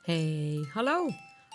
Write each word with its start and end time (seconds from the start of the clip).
Hey, 0.00 0.68
hallo. 0.72 1.08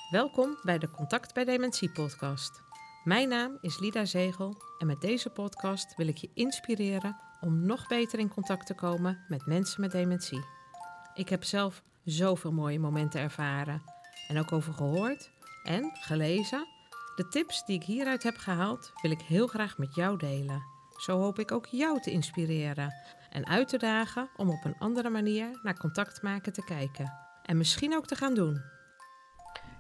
Welkom 0.09 0.57
bij 0.63 0.78
de 0.78 0.89
Contact 0.92 1.33
bij 1.33 1.46
Dementie 1.46 1.92
podcast. 1.92 2.62
Mijn 3.04 3.29
naam 3.29 3.57
is 3.62 3.79
Lida 3.79 4.05
Zegel 4.05 4.55
en 4.79 4.88
met 4.88 5.02
deze 5.02 5.29
podcast 5.29 5.96
wil 5.96 6.07
ik 6.07 6.18
je 6.18 6.29
inspireren 6.33 7.16
om 7.42 7.66
nog 7.66 7.88
beter 7.88 8.20
in 8.20 8.29
contact 8.29 8.66
te 8.66 8.73
komen 8.73 9.26
met 9.28 9.46
mensen 9.46 9.81
met 9.81 9.92
dementie. 9.92 10.46
Ik 11.13 11.29
heb 11.29 11.44
zelf 11.44 11.83
zoveel 12.03 12.51
mooie 12.51 12.79
momenten 12.79 13.21
ervaren 13.21 13.81
en 14.28 14.39
ook 14.39 14.51
over 14.51 14.73
gehoord 14.73 15.31
en 15.63 15.91
gelezen. 15.93 16.67
De 17.16 17.27
tips 17.27 17.66
die 17.66 17.75
ik 17.75 17.84
hieruit 17.84 18.23
heb 18.23 18.38
gehaald 18.38 18.91
wil 19.02 19.12
ik 19.12 19.21
heel 19.21 19.48
graag 19.48 19.77
met 19.77 19.95
jou 19.95 20.17
delen. 20.17 20.63
Zo 20.98 21.20
hoop 21.20 21.39
ik 21.39 21.52
ook 21.52 21.66
jou 21.66 22.02
te 22.02 22.12
inspireren 22.12 22.93
en 23.30 23.48
uit 23.48 23.67
te 23.67 23.77
dagen 23.77 24.30
om 24.35 24.49
op 24.49 24.66
een 24.66 24.77
andere 24.80 25.09
manier 25.09 25.59
naar 25.63 25.77
contact 25.77 26.21
maken 26.21 26.53
te 26.53 26.64
kijken 26.64 27.25
en 27.45 27.58
misschien 27.58 27.95
ook 27.95 28.08
te 28.08 28.16
gaan 28.16 28.34
doen. 28.34 28.62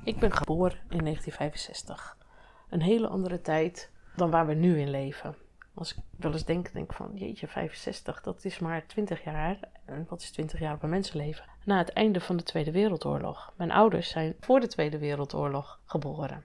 Ik 0.03 0.19
ben 0.19 0.31
geboren 0.31 0.77
in 0.89 0.97
1965. 0.97 2.17
Een 2.69 2.81
hele 2.81 3.07
andere 3.07 3.41
tijd 3.41 3.91
dan 4.15 4.29
waar 4.29 4.47
we 4.47 4.53
nu 4.53 4.79
in 4.79 4.89
leven. 4.89 5.35
Als 5.73 5.95
ik 5.95 6.03
wel 6.17 6.31
eens 6.31 6.45
denk, 6.45 6.73
denk 6.73 6.93
van 6.93 7.11
jeetje, 7.13 7.47
65, 7.47 8.21
dat 8.21 8.45
is 8.45 8.59
maar 8.59 8.87
20 8.87 9.23
jaar. 9.23 9.59
En 9.85 10.05
wat 10.09 10.21
is 10.21 10.31
20 10.31 10.59
jaar 10.59 10.73
op 10.73 10.83
een 10.83 10.89
mensenleven? 10.89 11.45
Na 11.65 11.77
het 11.77 11.93
einde 11.93 12.19
van 12.19 12.37
de 12.37 12.43
Tweede 12.43 12.71
Wereldoorlog. 12.71 13.53
Mijn 13.57 13.71
ouders 13.71 14.09
zijn 14.09 14.35
voor 14.39 14.59
de 14.59 14.67
Tweede 14.67 14.97
Wereldoorlog 14.97 15.79
geboren. 15.85 16.43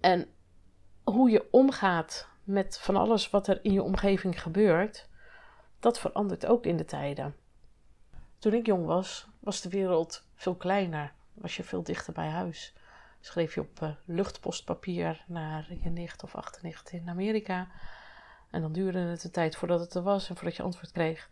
En 0.00 0.26
hoe 1.04 1.30
je 1.30 1.48
omgaat 1.50 2.28
met 2.44 2.78
van 2.78 2.96
alles 2.96 3.30
wat 3.30 3.48
er 3.48 3.64
in 3.64 3.72
je 3.72 3.82
omgeving 3.82 4.42
gebeurt, 4.42 5.08
dat 5.80 5.98
verandert 5.98 6.46
ook 6.46 6.66
in 6.66 6.76
de 6.76 6.84
tijden. 6.84 7.34
Toen 8.38 8.52
ik 8.52 8.66
jong 8.66 8.86
was, 8.86 9.26
was 9.40 9.60
de 9.60 9.68
wereld 9.68 10.24
veel 10.34 10.54
kleiner. 10.54 11.12
Was 11.34 11.56
je 11.56 11.64
veel 11.64 11.82
dichter 11.82 12.12
bij 12.12 12.28
huis. 12.28 12.74
Schreef 13.20 13.54
je 13.54 13.60
op 13.60 13.80
uh, 13.82 13.90
luchtpostpapier 14.04 15.24
naar 15.26 15.66
je 15.82 15.90
nicht 15.90 16.22
of 16.22 16.34
achternicht 16.34 16.90
in 16.90 17.08
Amerika. 17.08 17.68
En 18.50 18.60
dan 18.60 18.72
duurde 18.72 18.98
het 18.98 19.24
een 19.24 19.30
tijd 19.30 19.56
voordat 19.56 19.80
het 19.80 19.94
er 19.94 20.02
was 20.02 20.28
en 20.28 20.36
voordat 20.36 20.56
je 20.56 20.62
antwoord 20.62 20.92
kreeg. 20.92 21.28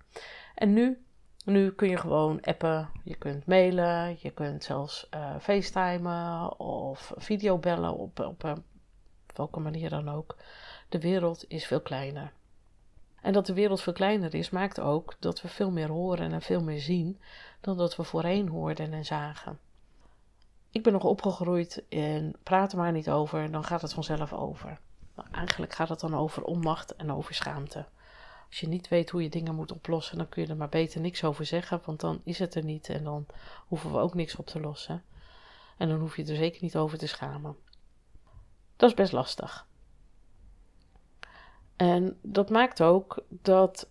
En 0.55 0.73
nu, 0.73 1.05
nu 1.45 1.73
kun 1.73 1.89
je 1.89 1.97
gewoon 1.97 2.41
appen, 2.41 2.91
je 3.05 3.15
kunt 3.15 3.47
mailen, 3.47 4.17
je 4.21 4.31
kunt 4.31 4.65
zelfs 4.65 5.09
uh, 5.15 5.37
facetimen 5.41 6.59
of 6.59 7.13
videobellen 7.17 7.97
op, 7.97 8.21
op 8.21 8.45
uh, 8.45 8.53
welke 9.35 9.61
manier 9.61 9.91
dan 9.91 10.09
ook. 10.09 10.37
De 10.89 11.01
wereld 11.01 11.45
is 11.49 11.67
veel 11.67 11.81
kleiner. 11.81 12.33
En 13.27 13.33
dat 13.33 13.47
de 13.47 13.55
wereld 13.55 13.81
veel 13.83 13.93
kleiner 13.93 14.35
is, 14.35 14.51
maakt 14.51 14.81
ook 14.81 15.17
dat 15.19 15.43
we 15.43 15.49
veel 15.49 15.71
meer 15.71 15.89
horen 15.89 16.33
en 16.33 16.43
veel 16.43 16.63
meer 16.63 16.81
zien 16.81 17.21
dan 17.61 17.77
dat 17.77 17.97
we 17.97 18.05
voorheen 18.05 18.49
hoorden 18.49 18.93
en 18.93 19.05
zagen. 19.05 19.59
Ik 20.71 20.83
ben 20.83 20.93
nog 20.93 21.05
opgegroeid 21.05 21.85
en 21.89 22.37
praat 22.43 22.73
er 22.73 22.79
maar 22.79 22.93
niet 22.93 23.11
over, 23.11 23.51
dan 23.51 23.65
gaat 23.65 23.83
het 23.83 23.93
vanzelf 23.93 24.33
over. 24.33 24.79
Nou, 25.15 25.29
eigenlijk 25.33 25.75
gaat 25.75 25.89
het 25.89 26.01
dan 26.01 26.15
over 26.15 26.43
onmacht 26.45 26.97
en 26.97 27.13
over 27.13 27.35
schaamte. 27.35 27.87
Als 28.49 28.61
je 28.61 28.69
niet 28.69 28.89
weet 28.89 29.11
hoe 29.11 29.23
je 29.23 29.29
dingen 29.29 29.55
moet 29.55 29.73
oplossen, 29.73 30.17
dan 30.17 30.29
kun 30.29 30.43
je 30.43 30.49
er 30.49 30.57
maar 30.57 30.69
beter 30.69 31.01
niks 31.01 31.25
over 31.25 31.47
zeggen, 31.47 31.81
want 31.85 32.01
dan 32.01 32.21
is 32.25 32.39
het 32.39 32.55
er 32.55 32.65
niet 32.65 32.89
en 32.89 33.05
dan 33.05 33.27
hoeven 33.67 33.93
we 33.93 33.99
ook 33.99 34.15
niks 34.15 34.37
op 34.37 34.47
te 34.47 34.61
lossen. 34.61 35.03
En 35.77 35.89
dan 35.89 36.01
hoef 36.01 36.17
je 36.17 36.25
er 36.25 36.37
zeker 36.37 36.63
niet 36.63 36.77
over 36.77 36.99
te 36.99 37.07
schamen. 37.07 37.57
Dat 38.77 38.89
is 38.91 38.97
best 38.97 39.13
lastig. 39.13 39.67
En 41.77 42.19
dat 42.23 42.51
maakt 42.51 42.83
ook 42.83 43.25
dat 43.29 43.89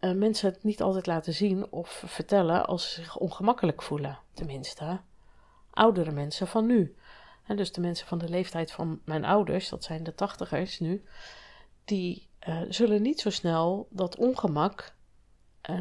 uh, 0.00 0.12
mensen 0.12 0.48
het 0.48 0.64
niet 0.64 0.82
altijd 0.82 1.06
laten 1.06 1.34
zien 1.34 1.72
of 1.72 2.02
vertellen 2.06 2.66
als 2.66 2.92
ze 2.92 3.02
zich 3.02 3.16
ongemakkelijk 3.16 3.82
voelen. 3.82 4.18
Tenminste, 4.32 5.00
oudere 5.70 6.10
mensen 6.10 6.46
van 6.46 6.66
nu. 6.66 6.94
Dus 7.56 7.72
de 7.72 7.80
mensen 7.80 8.06
van 8.06 8.18
de 8.18 8.28
leeftijd 8.28 8.72
van 8.72 9.00
mijn 9.04 9.24
ouders, 9.24 9.68
dat 9.68 9.84
zijn 9.84 10.02
de 10.02 10.14
tachtigers 10.14 10.78
nu, 10.78 11.04
die 11.84 12.28
uh, 12.48 12.60
zullen 12.68 13.02
niet 13.02 13.20
zo 13.20 13.30
snel 13.30 13.88
dat 13.90 14.16
ongemak, 14.16 14.94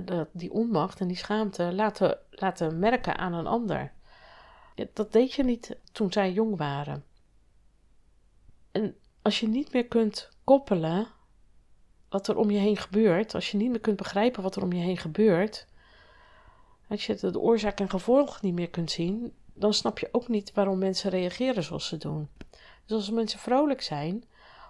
dat, 0.06 0.28
die 0.32 0.52
onmacht 0.52 1.00
en 1.00 1.08
die 1.08 1.18
schaamte 1.18 1.74
laten, 1.74 2.18
laten 2.30 2.80
merken 2.80 3.18
aan 3.18 3.34
een 3.34 3.48
ander. 3.48 3.94
Dat 4.94 5.12
deed 5.12 5.34
je 5.34 5.44
niet 5.44 5.78
toen 5.92 6.12
zij 6.12 6.32
jong 6.32 6.58
waren. 6.58 7.04
En 8.72 8.96
als 9.22 9.40
je 9.40 9.48
niet 9.48 9.74
meer 9.74 9.88
kunt 9.88 10.30
koppelen 10.44 11.08
wat 12.10 12.28
er 12.28 12.38
om 12.38 12.50
je 12.50 12.60
heen 12.60 12.78
gebeurt, 12.78 13.36
als 13.36 13.52
je 13.52 13.58
niet 13.58 13.70
meer 13.70 13.80
kunt 13.80 13.98
begrijpen 13.98 14.44
wat 14.44 14.56
er 14.56 14.64
om 14.64 14.74
je 14.74 14.84
heen 14.84 14.98
gebeurt, 14.98 15.68
als 16.90 17.06
je 17.06 17.16
de 17.16 17.40
oorzaak 17.40 17.80
en 17.80 17.90
gevolg 17.90 18.42
niet 18.42 18.54
meer 18.54 18.70
kunt 18.70 18.92
zien, 18.92 19.34
dan 19.54 19.74
snap 19.74 20.00
je 20.00 20.10
ook 20.12 20.28
niet 20.28 20.54
waarom 20.54 20.78
mensen 20.78 21.10
reageren 21.10 21.64
zoals 21.64 21.88
ze 21.88 21.98
doen. 21.98 22.30
Dus 22.86 22.98
als 22.98 23.10
mensen 23.10 23.40
vrolijk 23.40 23.82
zijn 23.82 24.24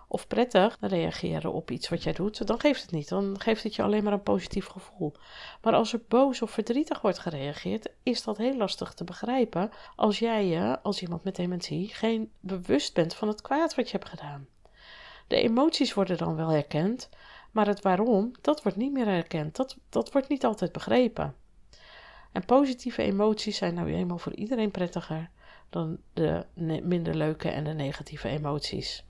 of 0.08 0.28
prettig 0.28 0.78
reageren 0.80 1.54
op 1.54 1.72
iets 1.72 1.90
wat 1.90 2.04
jij 2.04 2.14
doet, 2.14 2.48
dan 2.48 2.60
geeft 2.60 2.82
het 2.82 2.92
niet. 2.92 3.10
Dan 3.10 3.40
geeft 3.40 3.64
het 3.64 3.76
je 3.76 3.84
alleen 3.84 4.04
maar 4.04 4.14
een 4.14 4.24
positief 4.24 4.66
gevoel. 4.66 5.14
Maar 5.62 5.74
als 5.74 5.94
er 5.94 6.02
boos 6.08 6.42
of 6.42 6.52
verdrietig 6.52 7.02
wordt 7.02 7.20
gereageerd, 7.20 7.90
is 8.04 8.24
dat 8.24 8.38
heel 8.38 8.58
lastig 8.58 8.94
te 8.94 9.04
begrijpen 9.04 9.72
als 9.96 10.20
jij 10.20 10.46
je, 10.46 10.82
als 10.82 11.02
iemand 11.02 11.24
met 11.24 11.36
dementie, 11.36 11.88
geen 11.88 12.32
bewust 12.40 12.94
bent 12.94 13.14
van 13.14 13.28
het 13.28 13.42
kwaad 13.42 13.76
wat 13.76 13.90
je 13.90 13.98
hebt 13.98 14.10
gedaan. 14.10 14.48
De 15.28 15.42
emoties 15.42 15.94
worden 15.94 16.18
dan 16.18 16.36
wel 16.36 16.50
herkend, 16.50 17.10
maar 17.52 17.68
het 17.68 17.82
waarom, 17.82 18.32
dat 18.42 18.64
wordt 18.64 18.78
niet 18.78 18.92
meer 18.92 19.06
herkend. 19.06 19.56
Dat, 19.56 19.78
dat 19.90 20.12
wordt 20.12 20.30
niet 20.30 20.46
altijd 20.46 20.72
begrepen. 20.72 21.36
En 22.32 22.46
positieve 22.46 23.02
emoties 23.02 23.58
zijn 23.58 23.74
nou 23.74 23.94
eenmaal 23.94 24.18
voor 24.18 24.34
iedereen 24.34 24.72
prettiger 24.72 25.30
dan 25.70 25.98
de 26.14 26.46
minder 26.84 27.16
leuke 27.16 27.50
en 27.50 27.64
de 27.64 27.74
negatieve 27.74 28.28
emoties. 28.28 29.04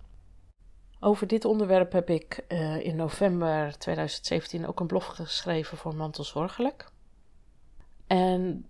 Over 0.99 1.27
dit 1.27 1.45
onderwerp 1.45 1.91
heb 1.91 2.09
ik 2.09 2.45
uh, 2.47 2.85
in 2.85 2.95
november 2.95 3.77
2017 3.77 4.67
ook 4.67 4.79
een 4.79 4.87
blog 4.87 5.15
geschreven 5.15 5.77
voor 5.77 5.95
Mantelzorgelijk. 5.95 6.91
En 8.07 8.65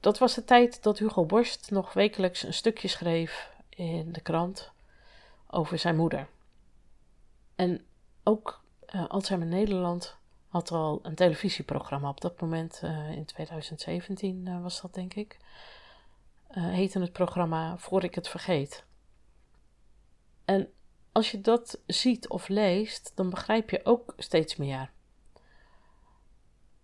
dat 0.00 0.18
was 0.18 0.34
de 0.34 0.44
tijd 0.44 0.82
dat 0.82 0.98
Hugo 0.98 1.24
Borst 1.24 1.70
nog 1.70 1.92
wekelijks 1.92 2.42
een 2.42 2.54
stukje 2.54 2.88
schreef 2.88 3.50
in 3.68 4.12
de 4.12 4.20
krant 4.20 4.72
over 5.50 5.78
zijn 5.78 5.96
moeder. 5.96 6.28
En 7.54 7.84
ook 8.22 8.63
uh, 8.94 9.08
Alzheimer 9.08 9.48
Nederland 9.48 10.16
had 10.48 10.70
al 10.70 11.00
een 11.02 11.14
televisieprogramma 11.14 12.08
op 12.08 12.20
dat 12.20 12.40
moment, 12.40 12.80
uh, 12.84 13.10
in 13.10 13.24
2017 13.24 14.46
uh, 14.46 14.62
was 14.62 14.80
dat 14.80 14.94
denk 14.94 15.14
ik. 15.14 15.38
heette 16.48 17.00
het 17.00 17.12
programma 17.12 17.78
Voor 17.78 18.04
ik 18.04 18.14
het 18.14 18.28
vergeet. 18.28 18.84
En 20.44 20.72
als 21.12 21.30
je 21.30 21.40
dat 21.40 21.80
ziet 21.86 22.28
of 22.28 22.48
leest, 22.48 23.12
dan 23.14 23.30
begrijp 23.30 23.70
je 23.70 23.84
ook 23.84 24.14
steeds 24.16 24.56
meer. 24.56 24.90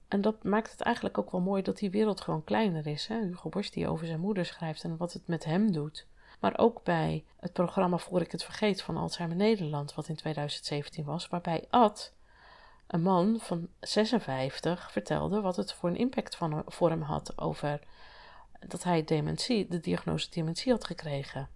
En 0.09 0.21
dat 0.21 0.45
maakt 0.45 0.71
het 0.71 0.81
eigenlijk 0.81 1.19
ook 1.19 1.31
wel 1.31 1.41
mooi 1.41 1.63
dat 1.63 1.79
die 1.79 1.91
wereld 1.91 2.21
gewoon 2.21 2.45
kleiner 2.45 2.87
is. 2.87 3.07
Hè? 3.07 3.21
Hugo 3.21 3.49
Borst 3.49 3.73
die 3.73 3.89
over 3.89 4.07
zijn 4.07 4.21
moeder 4.21 4.45
schrijft 4.45 4.85
en 4.85 4.97
wat 4.97 5.13
het 5.13 5.27
met 5.27 5.45
hem 5.45 5.73
doet. 5.73 6.07
Maar 6.41 6.59
ook 6.59 6.83
bij 6.85 7.25
het 7.37 7.53
programma 7.53 7.99
Voor 7.99 8.21
ik 8.21 8.33
het 8.33 8.45
vergeet 8.45 8.83
van 8.83 8.97
Alzheimer 8.97 9.37
Nederland, 9.37 9.95
wat 9.95 10.09
in 10.09 10.17
2017 10.17 11.05
was, 11.05 11.29
waarbij 11.29 11.67
Ad, 11.71 12.13
een 12.87 13.03
man 13.03 13.39
van 13.41 13.69
56, 13.81 14.93
vertelde 14.93 15.41
wat 15.41 15.57
het 15.57 15.73
voor 15.73 15.89
een 15.89 15.97
impact 15.97 16.37
van, 16.37 16.63
voor 16.67 16.91
hem 16.91 17.03
had 17.03 17.39
over 17.39 17.81
dat 18.67 18.83
hij 18.83 19.05
dementie, 19.05 19.69
de 19.69 19.81
diagnose 19.81 20.31
dementie 20.31 20.73
had 20.73 20.85
gekregen. 20.85 21.49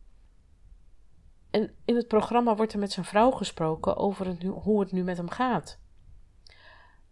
En 1.50 1.74
in 1.84 1.96
het 1.96 2.08
programma 2.08 2.56
wordt 2.56 2.72
er 2.72 2.78
met 2.78 2.92
zijn 2.92 3.06
vrouw 3.06 3.30
gesproken 3.30 3.96
over 3.96 4.46
hoe 4.48 4.80
het 4.80 4.92
nu 4.92 5.02
met 5.02 5.16
hem 5.16 5.30
gaat. 5.30 5.78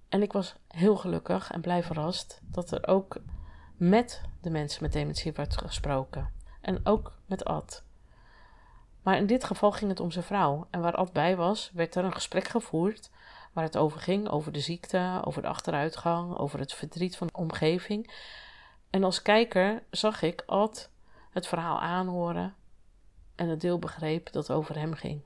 En 0.08 0.22
ik 0.22 0.32
was 0.32 0.54
heel 0.68 0.96
gelukkig 0.96 1.50
en 1.50 1.60
blij 1.60 1.82
verrast 1.82 2.40
dat 2.42 2.70
er 2.70 2.86
ook 2.86 3.16
met 3.76 4.22
de 4.40 4.50
mensen 4.50 4.82
met 4.82 4.92
dementie 4.92 5.32
werd 5.32 5.56
gesproken. 5.56 6.41
En 6.62 6.86
ook 6.86 7.12
met 7.26 7.44
Ad. 7.44 7.84
Maar 9.02 9.16
in 9.16 9.26
dit 9.26 9.44
geval 9.44 9.72
ging 9.72 9.90
het 9.90 10.00
om 10.00 10.10
zijn 10.10 10.24
vrouw. 10.24 10.66
En 10.70 10.80
waar 10.80 10.94
Ad 10.94 11.12
bij 11.12 11.36
was, 11.36 11.70
werd 11.74 11.94
er 11.94 12.04
een 12.04 12.12
gesprek 12.12 12.48
gevoerd 12.48 13.10
waar 13.52 13.64
het 13.64 13.76
over 13.76 14.00
ging: 14.00 14.28
over 14.28 14.52
de 14.52 14.60
ziekte, 14.60 15.20
over 15.24 15.42
de 15.42 15.48
achteruitgang, 15.48 16.36
over 16.36 16.58
het 16.58 16.72
verdriet 16.72 17.16
van 17.16 17.26
de 17.26 17.32
omgeving. 17.32 18.14
En 18.90 19.04
als 19.04 19.22
kijker 19.22 19.82
zag 19.90 20.22
ik 20.22 20.42
Ad 20.46 20.90
het 21.30 21.46
verhaal 21.46 21.80
aanhoren 21.80 22.54
en 23.34 23.48
het 23.48 23.60
deel 23.60 23.78
begreep 23.78 24.32
dat 24.32 24.50
over 24.50 24.78
hem 24.78 24.94
ging. 24.94 25.22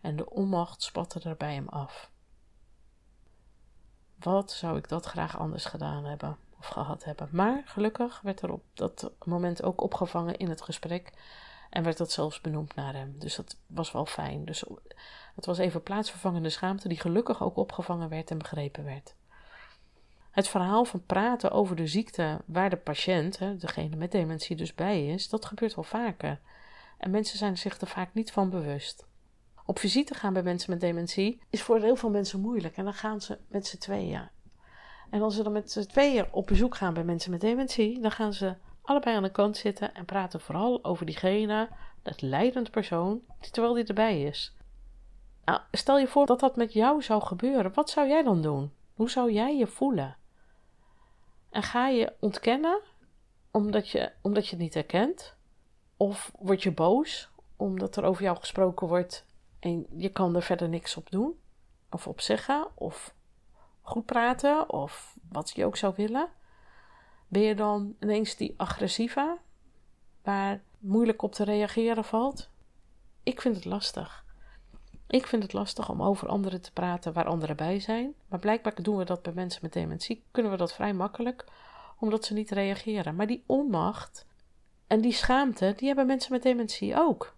En 0.00 0.16
de 0.16 0.30
onmacht 0.30 0.82
spatte 0.82 1.20
er 1.20 1.36
bij 1.36 1.54
hem 1.54 1.68
af. 1.68 2.10
Wat 4.18 4.52
zou 4.52 4.76
ik 4.76 4.88
dat 4.88 5.06
graag 5.06 5.38
anders 5.38 5.64
gedaan 5.64 6.04
hebben 6.04 6.38
of 6.58 6.66
gehad 6.66 7.04
hebben? 7.04 7.28
Maar 7.32 7.62
gelukkig 7.64 8.20
werd 8.20 8.40
er 8.40 8.52
op 8.52 8.62
dat 8.74 9.12
moment 9.24 9.62
ook 9.62 9.80
opgevangen 9.80 10.36
in 10.36 10.48
het 10.48 10.62
gesprek 10.62 11.12
en 11.70 11.82
werd 11.82 11.96
dat 11.96 12.12
zelfs 12.12 12.40
benoemd 12.40 12.74
naar 12.74 12.94
hem. 12.94 13.14
Dus 13.18 13.36
dat 13.36 13.56
was 13.66 13.92
wel 13.92 14.06
fijn. 14.06 14.44
Dus 14.44 14.64
het 15.34 15.46
was 15.46 15.58
even 15.58 15.82
plaatsvervangende 15.82 16.50
schaamte 16.50 16.88
die 16.88 17.00
gelukkig 17.00 17.42
ook 17.42 17.56
opgevangen 17.56 18.08
werd 18.08 18.30
en 18.30 18.38
begrepen 18.38 18.84
werd. 18.84 19.14
Het 20.30 20.48
verhaal 20.48 20.84
van 20.84 21.04
praten 21.06 21.50
over 21.50 21.76
de 21.76 21.86
ziekte 21.86 22.40
waar 22.46 22.70
de 22.70 22.76
patiënt, 22.76 23.38
degene 23.38 23.96
met 23.96 24.12
dementie 24.12 24.56
dus 24.56 24.74
bij 24.74 25.06
is, 25.06 25.28
dat 25.28 25.44
gebeurt 25.44 25.74
wel 25.74 25.84
vaker. 25.84 26.40
En 26.98 27.10
mensen 27.10 27.38
zijn 27.38 27.58
zich 27.58 27.80
er 27.80 27.86
vaak 27.86 28.14
niet 28.14 28.32
van 28.32 28.50
bewust. 28.50 29.06
Op 29.64 29.78
visite 29.78 30.14
gaan 30.14 30.32
bij 30.32 30.42
mensen 30.42 30.70
met 30.70 30.80
dementie 30.80 31.40
is 31.50 31.62
voor 31.62 31.78
heel 31.80 31.96
veel 31.96 32.10
mensen 32.10 32.40
moeilijk. 32.40 32.76
En 32.76 32.84
dan 32.84 32.94
gaan 32.94 33.20
ze 33.20 33.38
met 33.48 33.66
z'n 33.66 33.78
tweeën. 33.78 34.28
En 35.10 35.22
als 35.22 35.34
ze 35.34 35.42
dan 35.42 35.52
met 35.52 35.70
z'n 35.70 35.86
tweeën 35.86 36.26
op 36.30 36.46
bezoek 36.46 36.76
gaan 36.76 36.94
bij 36.94 37.04
mensen 37.04 37.30
met 37.30 37.40
dementie, 37.40 38.00
dan 38.00 38.10
gaan 38.10 38.32
ze 38.32 38.54
allebei 38.82 39.16
aan 39.16 39.22
de 39.22 39.30
kant 39.30 39.56
zitten 39.56 39.94
en 39.94 40.04
praten 40.04 40.40
vooral 40.40 40.84
over 40.84 41.06
diegene, 41.06 41.68
dat 42.02 42.22
leidend 42.22 42.70
persoon, 42.70 43.20
terwijl 43.50 43.74
die 43.74 43.84
erbij 43.84 44.22
is. 44.22 44.56
Nou, 45.44 45.60
stel 45.72 45.98
je 45.98 46.06
voor 46.06 46.26
dat 46.26 46.40
dat 46.40 46.56
met 46.56 46.72
jou 46.72 47.02
zou 47.02 47.22
gebeuren. 47.22 47.74
Wat 47.74 47.90
zou 47.90 48.08
jij 48.08 48.22
dan 48.22 48.42
doen? 48.42 48.72
Hoe 48.94 49.10
zou 49.10 49.32
jij 49.32 49.56
je 49.56 49.66
voelen? 49.66 50.16
En 51.50 51.62
ga 51.62 51.88
je 51.88 52.12
ontkennen 52.20 52.80
omdat 53.50 53.88
je, 53.88 54.12
omdat 54.22 54.44
je 54.44 54.50
het 54.50 54.58
niet 54.58 54.74
herkent? 54.74 55.36
Of 55.96 56.32
word 56.38 56.62
je 56.62 56.72
boos 56.72 57.30
omdat 57.56 57.96
er 57.96 58.04
over 58.04 58.22
jou 58.22 58.36
gesproken 58.36 58.88
wordt 58.88 59.26
en 59.60 59.86
je 59.96 60.08
kan 60.08 60.36
er 60.36 60.42
verder 60.42 60.68
niks 60.68 60.96
op 60.96 61.10
doen? 61.10 61.40
Of 61.90 62.06
op 62.06 62.20
zeggen? 62.20 62.68
Of 62.74 63.14
goed 63.88 64.04
praten? 64.04 64.70
Of 64.70 65.16
wat 65.28 65.50
je 65.54 65.64
ook 65.64 65.76
zou 65.76 65.94
willen? 65.96 66.28
Ben 67.28 67.42
je 67.42 67.54
dan 67.54 67.96
ineens 68.00 68.36
die 68.36 68.54
agressieve, 68.56 69.38
waar 70.22 70.62
moeilijk 70.78 71.22
op 71.22 71.32
te 71.32 71.44
reageren 71.44 72.04
valt? 72.04 72.50
Ik 73.22 73.40
vind 73.40 73.56
het 73.56 73.64
lastig. 73.64 74.24
Ik 75.06 75.26
vind 75.26 75.42
het 75.42 75.52
lastig 75.52 75.90
om 75.90 76.02
over 76.02 76.28
anderen 76.28 76.60
te 76.60 76.72
praten 76.72 77.12
waar 77.12 77.26
anderen 77.26 77.56
bij 77.56 77.80
zijn. 77.80 78.14
Maar 78.28 78.38
blijkbaar 78.38 78.82
doen 78.82 78.96
we 78.96 79.04
dat 79.04 79.22
bij 79.22 79.32
mensen 79.32 79.60
met 79.62 79.72
dementie. 79.72 80.24
Kunnen 80.30 80.52
we 80.52 80.58
dat 80.58 80.72
vrij 80.72 80.92
makkelijk, 80.92 81.44
omdat 81.98 82.24
ze 82.24 82.34
niet 82.34 82.50
reageren. 82.50 83.16
Maar 83.16 83.26
die 83.26 83.44
onmacht 83.46 84.26
en 84.86 85.00
die 85.00 85.12
schaamte, 85.12 85.74
die 85.76 85.86
hebben 85.86 86.06
mensen 86.06 86.32
met 86.32 86.42
dementie 86.42 86.96
ook. 86.96 87.36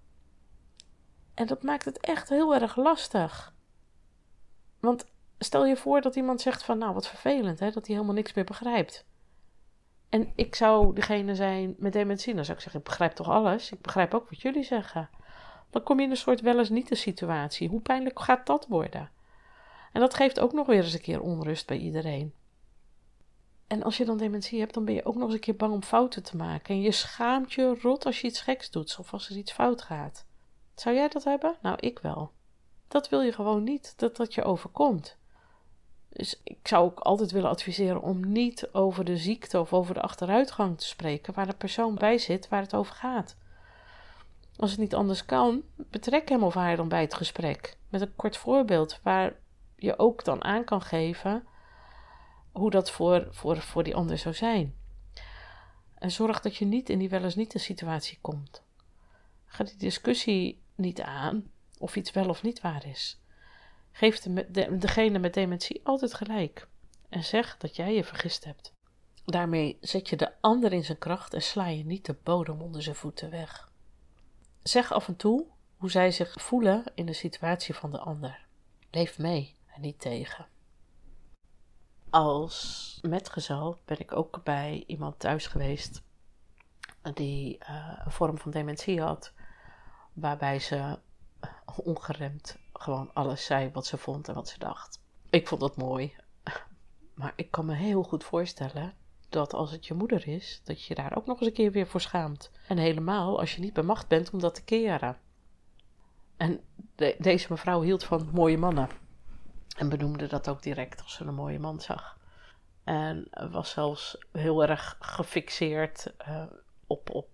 En 1.34 1.46
dat 1.46 1.62
maakt 1.62 1.84
het 1.84 1.98
echt 2.00 2.28
heel 2.28 2.54
erg 2.54 2.76
lastig. 2.76 3.54
Want 4.80 5.09
stel 5.44 5.66
je 5.66 5.76
voor 5.76 6.00
dat 6.00 6.16
iemand 6.16 6.40
zegt 6.40 6.62
van, 6.62 6.78
nou 6.78 6.94
wat 6.94 7.08
vervelend, 7.08 7.58
hè, 7.58 7.70
dat 7.70 7.86
hij 7.86 7.94
helemaal 7.94 8.14
niks 8.14 8.34
meer 8.34 8.44
begrijpt. 8.44 9.04
En 10.08 10.32
ik 10.34 10.54
zou 10.54 10.94
degene 10.94 11.34
zijn 11.34 11.74
met 11.78 11.92
dementie, 11.92 12.34
dan 12.34 12.44
zou 12.44 12.56
ik 12.56 12.62
zeggen, 12.62 12.80
ik 12.80 12.86
begrijp 12.86 13.12
toch 13.12 13.28
alles? 13.28 13.72
Ik 13.72 13.80
begrijp 13.80 14.14
ook 14.14 14.30
wat 14.30 14.40
jullie 14.40 14.64
zeggen. 14.64 15.10
Dan 15.70 15.82
kom 15.82 15.98
je 15.98 16.04
in 16.04 16.10
een 16.10 16.16
soort 16.16 16.40
wel 16.40 16.58
eens 16.58 16.68
niet 16.68 16.88
de 16.88 16.94
situatie. 16.94 17.68
Hoe 17.68 17.80
pijnlijk 17.80 18.20
gaat 18.20 18.46
dat 18.46 18.66
worden? 18.66 19.10
En 19.92 20.00
dat 20.00 20.14
geeft 20.14 20.40
ook 20.40 20.52
nog 20.52 20.66
weer 20.66 20.82
eens 20.82 20.92
een 20.92 21.00
keer 21.00 21.20
onrust 21.20 21.66
bij 21.66 21.78
iedereen. 21.78 22.34
En 23.66 23.82
als 23.82 23.96
je 23.96 24.04
dan 24.04 24.16
dementie 24.16 24.60
hebt, 24.60 24.74
dan 24.74 24.84
ben 24.84 24.94
je 24.94 25.04
ook 25.04 25.14
nog 25.14 25.24
eens 25.24 25.34
een 25.34 25.40
keer 25.40 25.56
bang 25.56 25.72
om 25.72 25.82
fouten 25.82 26.22
te 26.22 26.36
maken. 26.36 26.74
En 26.74 26.80
je 26.80 26.92
schaamt 26.92 27.52
je 27.52 27.78
rot 27.82 28.06
als 28.06 28.20
je 28.20 28.26
iets 28.26 28.40
geks 28.40 28.70
doet 28.70 28.96
of 28.98 29.12
als 29.12 29.30
er 29.30 29.36
iets 29.36 29.52
fout 29.52 29.82
gaat. 29.82 30.26
Zou 30.74 30.94
jij 30.94 31.08
dat 31.08 31.24
hebben? 31.24 31.56
Nou, 31.62 31.76
ik 31.80 31.98
wel. 31.98 32.32
Dat 32.88 33.08
wil 33.08 33.20
je 33.20 33.32
gewoon 33.32 33.62
niet, 33.62 33.98
dat 33.98 34.16
dat 34.16 34.34
je 34.34 34.42
overkomt. 34.42 35.18
Dus 36.12 36.40
ik 36.44 36.68
zou 36.68 36.84
ook 36.84 37.00
altijd 37.00 37.30
willen 37.30 37.50
adviseren 37.50 38.02
om 38.02 38.32
niet 38.32 38.68
over 38.72 39.04
de 39.04 39.16
ziekte 39.16 39.60
of 39.60 39.72
over 39.72 39.94
de 39.94 40.02
achteruitgang 40.02 40.78
te 40.78 40.86
spreken 40.86 41.34
waar 41.34 41.46
de 41.46 41.54
persoon 41.54 41.94
bij 41.94 42.18
zit 42.18 42.48
waar 42.48 42.62
het 42.62 42.74
over 42.74 42.94
gaat. 42.94 43.36
Als 44.56 44.70
het 44.70 44.80
niet 44.80 44.94
anders 44.94 45.24
kan, 45.24 45.62
betrek 45.76 46.28
hem 46.28 46.42
of 46.42 46.54
haar 46.54 46.76
dan 46.76 46.88
bij 46.88 47.00
het 47.00 47.14
gesprek. 47.14 47.76
Met 47.88 48.00
een 48.00 48.16
kort 48.16 48.36
voorbeeld 48.36 49.00
waar 49.02 49.34
je 49.76 49.98
ook 49.98 50.24
dan 50.24 50.44
aan 50.44 50.64
kan 50.64 50.82
geven 50.82 51.46
hoe 52.52 52.70
dat 52.70 52.90
voor, 52.90 53.26
voor, 53.30 53.56
voor 53.56 53.82
die 53.82 53.94
ander 53.94 54.18
zou 54.18 54.34
zijn. 54.34 54.74
En 55.94 56.10
zorg 56.10 56.40
dat 56.40 56.56
je 56.56 56.64
niet 56.64 56.88
in 56.88 56.98
die 56.98 57.08
wel 57.08 57.22
eens 57.22 57.34
niet 57.34 57.52
de 57.52 57.58
situatie 57.58 58.18
komt. 58.20 58.62
Ga 59.46 59.64
die 59.64 59.76
discussie 59.76 60.62
niet 60.74 61.00
aan 61.00 61.50
of 61.78 61.96
iets 61.96 62.10
wel 62.10 62.28
of 62.28 62.42
niet 62.42 62.60
waar 62.60 62.86
is. 62.86 63.20
Geef 63.92 64.20
de, 64.20 64.50
de, 64.50 64.78
degene 64.78 65.18
met 65.18 65.34
dementie 65.34 65.80
altijd 65.84 66.14
gelijk 66.14 66.68
en 67.08 67.24
zeg 67.24 67.56
dat 67.56 67.76
jij 67.76 67.94
je 67.94 68.04
vergist 68.04 68.44
hebt. 68.44 68.74
Daarmee 69.24 69.78
zet 69.80 70.08
je 70.08 70.16
de 70.16 70.32
ander 70.40 70.72
in 70.72 70.84
zijn 70.84 70.98
kracht 70.98 71.34
en 71.34 71.42
sla 71.42 71.66
je 71.66 71.84
niet 71.84 72.06
de 72.06 72.16
bodem 72.22 72.60
onder 72.60 72.82
zijn 72.82 72.96
voeten 72.96 73.30
weg. 73.30 73.72
Zeg 74.62 74.92
af 74.92 75.08
en 75.08 75.16
toe 75.16 75.46
hoe 75.76 75.90
zij 75.90 76.10
zich 76.10 76.32
voelen 76.42 76.84
in 76.94 77.06
de 77.06 77.12
situatie 77.12 77.74
van 77.74 77.90
de 77.90 77.98
ander. 77.98 78.46
Leef 78.90 79.18
mee 79.18 79.56
en 79.66 79.80
niet 79.80 80.00
tegen. 80.00 80.46
Als 82.10 82.98
metgezel 83.02 83.78
ben 83.84 83.98
ik 83.98 84.16
ook 84.16 84.44
bij 84.44 84.84
iemand 84.86 85.18
thuis 85.18 85.46
geweest 85.46 86.02
die 87.14 87.58
uh, 87.62 87.92
een 88.04 88.12
vorm 88.12 88.38
van 88.38 88.50
dementie 88.50 89.00
had, 89.00 89.32
waarbij 90.12 90.58
ze 90.58 90.98
ongeremd 91.76 92.58
gewoon 92.80 93.10
alles 93.12 93.44
zei 93.44 93.70
wat 93.72 93.86
ze 93.86 93.96
vond 93.96 94.28
en 94.28 94.34
wat 94.34 94.48
ze 94.48 94.58
dacht. 94.58 95.00
Ik 95.30 95.48
vond 95.48 95.60
dat 95.60 95.76
mooi, 95.76 96.14
maar 97.14 97.32
ik 97.36 97.50
kan 97.50 97.66
me 97.66 97.74
heel 97.74 98.02
goed 98.02 98.24
voorstellen 98.24 98.94
dat 99.28 99.54
als 99.54 99.70
het 99.70 99.86
je 99.86 99.94
moeder 99.94 100.28
is, 100.28 100.60
dat 100.64 100.84
je 100.84 100.94
daar 100.94 101.16
ook 101.16 101.26
nog 101.26 101.38
eens 101.38 101.48
een 101.48 101.54
keer 101.54 101.72
weer 101.72 101.86
voor 101.86 102.00
schaamt. 102.00 102.50
En 102.68 102.76
helemaal 102.76 103.38
als 103.38 103.54
je 103.54 103.60
niet 103.60 103.72
bij 103.72 103.82
macht 103.82 104.08
bent 104.08 104.30
om 104.30 104.40
dat 104.40 104.54
te 104.54 104.64
keren. 104.64 105.18
En 106.36 106.60
deze 107.18 107.46
mevrouw 107.50 107.80
hield 107.80 108.04
van 108.04 108.28
mooie 108.32 108.58
mannen. 108.58 108.88
En 109.76 109.88
benoemde 109.88 110.26
dat 110.26 110.48
ook 110.48 110.62
direct 110.62 111.02
als 111.02 111.14
ze 111.14 111.24
een 111.24 111.34
mooie 111.34 111.58
man 111.58 111.80
zag. 111.80 112.18
En 112.84 113.28
was 113.50 113.70
zelfs 113.70 114.18
heel 114.32 114.62
erg 114.62 114.96
gefixeerd 115.00 116.14
uh, 116.28 116.42
op, 116.86 117.10
op 117.10 117.28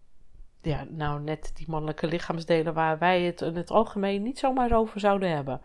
ja, 0.62 0.86
nou, 0.88 1.20
net 1.20 1.50
die 1.54 1.70
mannelijke 1.70 2.06
lichaamsdelen 2.06 2.74
waar 2.74 2.98
wij 2.98 3.22
het 3.22 3.40
in 3.40 3.56
het 3.56 3.70
algemeen 3.70 4.22
niet 4.22 4.38
zomaar 4.38 4.72
over 4.72 5.00
zouden 5.00 5.30
hebben. 5.30 5.60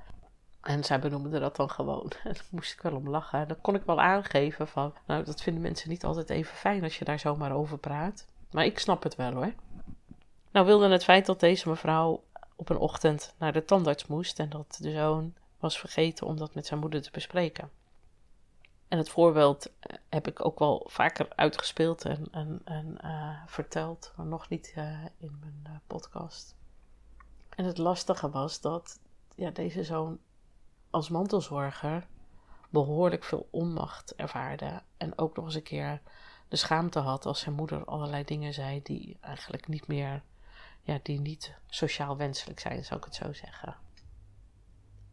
En 0.62 0.84
zij 0.84 1.00
benoemde 1.00 1.40
dat 1.40 1.56
dan 1.56 1.70
gewoon. 1.70 2.12
En 2.24 2.34
daar 2.34 2.46
moest 2.50 2.74
ik 2.74 2.82
wel 2.82 2.96
om 2.96 3.10
lachen. 3.10 3.40
En 3.40 3.48
dan 3.48 3.62
kon 3.62 3.76
ik 3.76 3.84
wel 3.86 4.02
aangeven 4.02 4.68
van, 4.68 4.94
nou, 5.06 5.24
dat 5.24 5.42
vinden 5.42 5.62
mensen 5.62 5.90
niet 5.90 6.04
altijd 6.04 6.30
even 6.30 6.56
fijn 6.56 6.84
als 6.84 6.98
je 6.98 7.06
daar 7.06 7.20
zomaar 7.20 7.52
over 7.52 7.78
praat. 7.78 8.28
Maar 8.52 8.66
ik 8.66 8.80
snap 8.80 9.04
het 9.04 9.16
wel 9.16 9.34
hoor. 9.34 9.54
Nou 10.52 10.66
wilde 10.66 10.90
het 10.90 11.04
feit 11.04 11.26
dat 11.26 11.40
deze 11.40 11.70
mevrouw 11.70 12.24
op 12.56 12.70
een 12.70 12.78
ochtend 12.78 13.34
naar 13.38 13.54
de 13.54 13.66
tandarts 13.66 14.08
moest 14.08 14.40
en 14.40 14.50
dat 14.50 14.78
de 14.82 14.92
zoon 14.92 15.34
was 15.60 15.80
vergeten 15.80 16.28
om 16.28 16.38
dat 16.38 16.54
met 16.54 16.66
zijn 16.66 16.80
moeder 16.80 17.02
te 17.02 17.12
bespreken. 17.12 17.70
En 18.92 18.98
het 18.98 19.10
voorbeeld 19.10 19.72
eh, 19.80 19.98
heb 20.10 20.28
ik 20.28 20.46
ook 20.46 20.60
wel 20.60 20.88
vaker 20.90 21.28
uitgespeeld 21.36 22.06
en, 22.06 22.28
en, 22.32 22.62
en 22.64 22.98
uh, 23.04 23.42
verteld, 23.46 24.14
maar 24.16 24.26
nog 24.26 24.50
niet 24.50 24.74
uh, 24.78 25.06
in 25.18 25.40
mijn 25.40 25.82
podcast. 25.88 26.56
En 27.50 27.66
het 27.66 27.78
lastige 27.78 28.30
was 28.30 28.62
dat 28.62 29.00
ja, 29.36 29.50
deze 29.50 29.84
zoon 29.84 30.20
als 30.90 31.10
mantelzorger 31.10 32.08
behoorlijk 32.70 33.24
veel 33.24 33.48
onmacht 33.52 34.16
ervaarde. 34.16 34.82
En 34.98 35.18
ook 35.18 35.36
nog 35.36 35.46
eens 35.46 35.56
een 35.56 35.64
keer 35.64 36.02
de 36.48 36.56
schaamte 36.56 37.00
had 37.00 37.26
als 37.26 37.40
zijn 37.40 37.56
moeder 37.56 37.86
allerlei 37.86 38.24
dingen 38.24 38.54
zei 38.54 38.82
die 38.82 39.18
eigenlijk 39.22 39.68
niet 39.68 39.88
meer, 39.88 40.24
ja, 40.82 41.00
die 41.04 41.20
niet 41.20 41.54
sociaal 41.68 42.18
wenselijk 42.18 42.60
zijn, 42.60 42.84
zou 42.86 43.00
ik 43.00 43.06
het 43.06 43.16
zo 43.16 43.34
zeggen. 43.34 43.76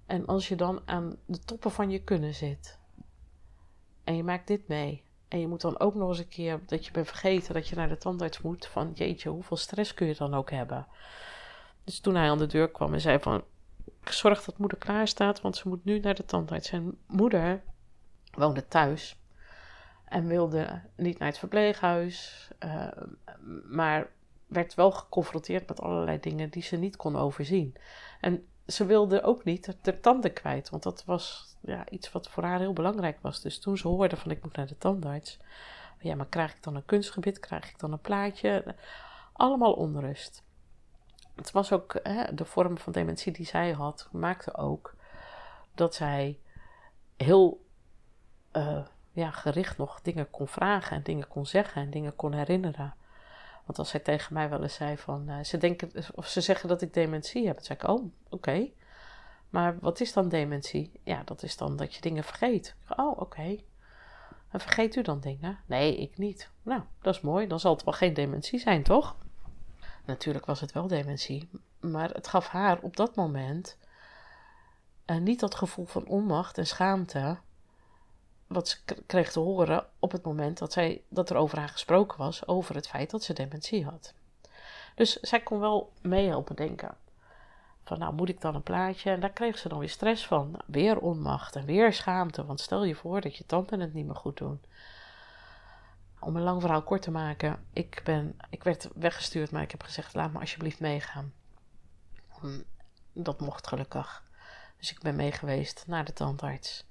En 0.06 0.26
als 0.26 0.48
je 0.48 0.56
dan 0.56 0.82
aan 0.84 1.16
de 1.26 1.38
toppen 1.38 1.70
van 1.70 1.90
je 1.90 2.02
kunnen 2.02 2.34
zit 2.34 2.77
en 4.08 4.16
je 4.16 4.24
maakt 4.24 4.46
dit 4.46 4.68
mee. 4.68 5.02
En 5.28 5.40
je 5.40 5.48
moet 5.48 5.60
dan 5.60 5.80
ook 5.80 5.94
nog 5.94 6.08
eens 6.08 6.18
een 6.18 6.28
keer 6.28 6.60
dat 6.66 6.86
je 6.86 6.92
bent 6.92 7.06
vergeten 7.06 7.54
dat 7.54 7.68
je 7.68 7.76
naar 7.76 7.88
de 7.88 7.98
tandarts 7.98 8.40
moet. 8.40 8.66
Van 8.66 8.92
jeetje, 8.94 9.28
hoeveel 9.28 9.56
stress 9.56 9.94
kun 9.94 10.06
je 10.06 10.14
dan 10.14 10.34
ook 10.34 10.50
hebben? 10.50 10.86
Dus 11.84 12.00
toen 12.00 12.14
hij 12.14 12.30
aan 12.30 12.38
de 12.38 12.46
deur 12.46 12.70
kwam 12.70 12.92
en 12.94 13.00
zei 13.00 13.18
van 13.18 13.44
zorg 14.04 14.44
dat 14.44 14.58
moeder 14.58 14.78
klaar 14.78 15.08
staat, 15.08 15.40
want 15.40 15.56
ze 15.56 15.68
moet 15.68 15.84
nu 15.84 15.98
naar 15.98 16.14
de 16.14 16.24
tandarts. 16.24 16.68
Zijn 16.68 16.96
moeder 17.06 17.62
woonde 18.34 18.68
thuis 18.68 19.18
en 20.04 20.26
wilde 20.26 20.82
niet 20.96 21.18
naar 21.18 21.28
het 21.28 21.38
verpleeghuis, 21.38 22.48
uh, 22.64 22.88
maar 23.64 24.10
werd 24.46 24.74
wel 24.74 24.90
geconfronteerd 24.90 25.68
met 25.68 25.80
allerlei 25.80 26.20
dingen 26.20 26.50
die 26.50 26.62
ze 26.62 26.76
niet 26.76 26.96
kon 26.96 27.16
overzien. 27.16 27.74
En 28.20 28.46
ze 28.68 28.84
wilde 28.84 29.22
ook 29.22 29.44
niet 29.44 29.76
de 29.82 30.00
tanden 30.00 30.32
kwijt, 30.32 30.70
want 30.70 30.82
dat 30.82 31.04
was 31.04 31.56
ja, 31.60 31.88
iets 31.88 32.12
wat 32.12 32.28
voor 32.28 32.42
haar 32.42 32.58
heel 32.58 32.72
belangrijk 32.72 33.18
was. 33.20 33.40
Dus 33.40 33.58
toen 33.58 33.78
ze 33.78 33.88
hoorde 33.88 34.16
van 34.16 34.30
ik 34.30 34.42
moet 34.42 34.56
naar 34.56 34.66
de 34.66 34.78
tandarts, 34.78 35.38
ja, 36.00 36.14
maar 36.14 36.26
krijg 36.26 36.54
ik 36.54 36.62
dan 36.62 36.76
een 36.76 36.84
kunstgebied, 36.84 37.40
krijg 37.40 37.70
ik 37.70 37.78
dan 37.78 37.92
een 37.92 38.00
plaatje? 38.00 38.74
Allemaal 39.32 39.72
onrust. 39.72 40.42
Het 41.34 41.50
was 41.50 41.72
ook 41.72 42.00
hè, 42.02 42.34
de 42.34 42.44
vorm 42.44 42.78
van 42.78 42.92
dementie 42.92 43.32
die 43.32 43.46
zij 43.46 43.72
had, 43.72 44.08
maakte 44.12 44.56
ook 44.56 44.94
dat 45.74 45.94
zij 45.94 46.38
heel 47.16 47.66
uh, 48.52 48.86
ja, 49.12 49.30
gericht 49.30 49.78
nog 49.78 50.00
dingen 50.00 50.30
kon 50.30 50.48
vragen 50.48 50.96
en 50.96 51.02
dingen 51.02 51.28
kon 51.28 51.46
zeggen 51.46 51.82
en 51.82 51.90
dingen 51.90 52.16
kon 52.16 52.32
herinneren. 52.32 52.94
Want 53.68 53.80
als 53.80 53.90
zij 53.90 54.00
tegen 54.00 54.34
mij 54.34 54.48
wel 54.48 54.62
eens 54.62 54.74
zei 54.74 54.96
van, 54.96 55.24
uh, 55.28 55.44
ze 55.44 55.58
denken, 55.58 55.90
of 56.14 56.26
ze 56.26 56.40
zeggen 56.40 56.68
dat 56.68 56.82
ik 56.82 56.94
dementie 56.94 57.46
heb, 57.46 57.54
dan 57.54 57.64
zei 57.64 57.78
ik, 57.78 57.88
oh, 57.88 58.12
oké. 58.28 58.70
Maar 59.48 59.78
wat 59.80 60.00
is 60.00 60.12
dan 60.12 60.28
dementie? 60.28 61.00
Ja, 61.02 61.22
dat 61.24 61.42
is 61.42 61.56
dan 61.56 61.76
dat 61.76 61.94
je 61.94 62.00
dingen 62.00 62.24
vergeet. 62.24 62.74
Oh, 62.96 63.20
oké. 63.20 63.56
En 64.50 64.60
vergeet 64.60 64.96
u 64.96 65.02
dan 65.02 65.20
dingen? 65.20 65.58
Nee, 65.66 65.96
ik 65.96 66.18
niet. 66.18 66.50
Nou, 66.62 66.82
dat 67.00 67.14
is 67.14 67.20
mooi. 67.20 67.46
Dan 67.46 67.60
zal 67.60 67.74
het 67.74 67.84
wel 67.84 67.94
geen 67.94 68.14
dementie 68.14 68.58
zijn, 68.58 68.82
toch? 68.82 69.16
Natuurlijk 70.04 70.46
was 70.46 70.60
het 70.60 70.72
wel 70.72 70.86
dementie. 70.86 71.48
Maar 71.80 72.10
het 72.10 72.28
gaf 72.28 72.48
haar 72.48 72.78
op 72.80 72.96
dat 72.96 73.14
moment 73.14 73.78
uh, 75.06 75.16
niet 75.16 75.40
dat 75.40 75.54
gevoel 75.54 75.86
van 75.86 76.06
onmacht 76.06 76.58
en 76.58 76.66
schaamte. 76.66 77.38
Wat 78.48 78.68
ze 78.68 78.76
kreeg 79.06 79.32
te 79.32 79.40
horen 79.40 79.86
op 79.98 80.12
het 80.12 80.24
moment 80.24 80.58
dat, 80.58 80.72
zij, 80.72 81.02
dat 81.08 81.30
er 81.30 81.36
over 81.36 81.58
haar 81.58 81.68
gesproken 81.68 82.18
was. 82.18 82.46
Over 82.46 82.74
het 82.74 82.88
feit 82.88 83.10
dat 83.10 83.22
ze 83.22 83.32
dementie 83.32 83.84
had. 83.84 84.14
Dus 84.94 85.20
zij 85.20 85.40
kon 85.40 85.60
wel 85.60 85.92
meehelpen 86.02 86.56
denken. 86.56 86.96
Van 87.84 87.98
nou 87.98 88.14
moet 88.14 88.28
ik 88.28 88.40
dan 88.40 88.54
een 88.54 88.62
plaatje? 88.62 89.10
En 89.10 89.20
daar 89.20 89.30
kreeg 89.30 89.58
ze 89.58 89.68
dan 89.68 89.78
weer 89.78 89.88
stress 89.88 90.26
van. 90.26 90.60
Weer 90.66 90.98
onmacht 90.98 91.56
en 91.56 91.64
weer 91.64 91.92
schaamte. 91.92 92.44
Want 92.44 92.60
stel 92.60 92.84
je 92.84 92.94
voor 92.94 93.20
dat 93.20 93.36
je 93.36 93.46
tante 93.46 93.76
het 93.76 93.94
niet 93.94 94.06
meer 94.06 94.14
goed 94.14 94.36
doen. 94.36 94.60
Om 96.20 96.36
een 96.36 96.42
lang 96.42 96.60
verhaal 96.60 96.82
kort 96.82 97.02
te 97.02 97.10
maken. 97.10 97.64
Ik, 97.72 98.00
ben, 98.04 98.36
ik 98.50 98.62
werd 98.62 98.88
weggestuurd, 98.94 99.50
maar 99.50 99.62
ik 99.62 99.70
heb 99.70 99.82
gezegd 99.82 100.14
laat 100.14 100.32
me 100.32 100.40
alsjeblieft 100.40 100.80
meegaan. 100.80 101.32
Hm, 102.40 102.62
dat 103.12 103.40
mocht 103.40 103.66
gelukkig. 103.66 104.22
Dus 104.78 104.90
ik 104.90 105.00
ben 105.00 105.16
meegeweest 105.16 105.84
naar 105.86 106.04
de 106.04 106.12
tandarts. 106.12 106.84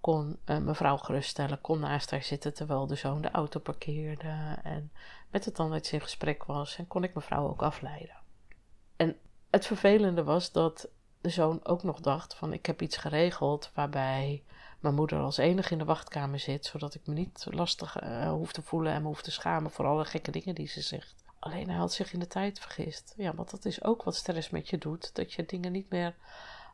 Kon 0.00 0.38
uh, 0.46 0.58
mevrouw 0.58 0.96
geruststellen, 0.96 1.60
kon 1.60 1.80
naast 1.80 2.10
haar 2.10 2.22
zitten 2.22 2.54
terwijl 2.54 2.86
de 2.86 2.94
zoon 2.94 3.20
de 3.20 3.30
auto 3.30 3.60
parkeerde. 3.60 4.58
En 4.62 4.92
met 5.30 5.44
de 5.44 5.52
tandarts 5.52 5.92
in 5.92 6.00
gesprek 6.00 6.44
was. 6.44 6.76
En 6.76 6.86
kon 6.86 7.04
ik 7.04 7.14
mevrouw 7.14 7.48
ook 7.48 7.62
afleiden. 7.62 8.16
En 8.96 9.16
het 9.50 9.66
vervelende 9.66 10.24
was 10.24 10.52
dat 10.52 10.88
de 11.20 11.28
zoon 11.28 11.64
ook 11.64 11.82
nog 11.82 12.00
dacht 12.00 12.34
van 12.34 12.52
ik 12.52 12.66
heb 12.66 12.82
iets 12.82 12.96
geregeld 12.96 13.70
waarbij 13.74 14.42
mijn 14.80 14.94
moeder 14.94 15.18
als 15.18 15.36
enige 15.36 15.72
in 15.72 15.78
de 15.78 15.84
wachtkamer 15.84 16.38
zit, 16.38 16.66
zodat 16.66 16.94
ik 16.94 17.06
me 17.06 17.14
niet 17.14 17.46
lastig 17.50 18.02
uh, 18.02 18.30
hoef 18.30 18.52
te 18.52 18.62
voelen 18.62 18.92
en 18.92 19.02
me 19.02 19.08
hoef 19.08 19.22
te 19.22 19.30
schamen 19.30 19.70
voor 19.70 19.86
alle 19.86 20.04
gekke 20.04 20.30
dingen 20.30 20.54
die 20.54 20.68
ze 20.68 20.80
zegt. 20.80 21.24
Alleen 21.38 21.68
hij 21.68 21.78
had 21.78 21.92
zich 21.92 22.12
in 22.12 22.18
de 22.18 22.26
tijd 22.26 22.60
vergist. 22.60 23.14
Ja, 23.16 23.34
want 23.34 23.50
dat 23.50 23.64
is 23.64 23.82
ook 23.84 24.02
wat 24.02 24.14
stress 24.14 24.50
met 24.50 24.68
je 24.68 24.78
doet, 24.78 25.14
dat 25.14 25.32
je 25.32 25.44
dingen 25.46 25.72
niet 25.72 25.90
meer 25.90 26.14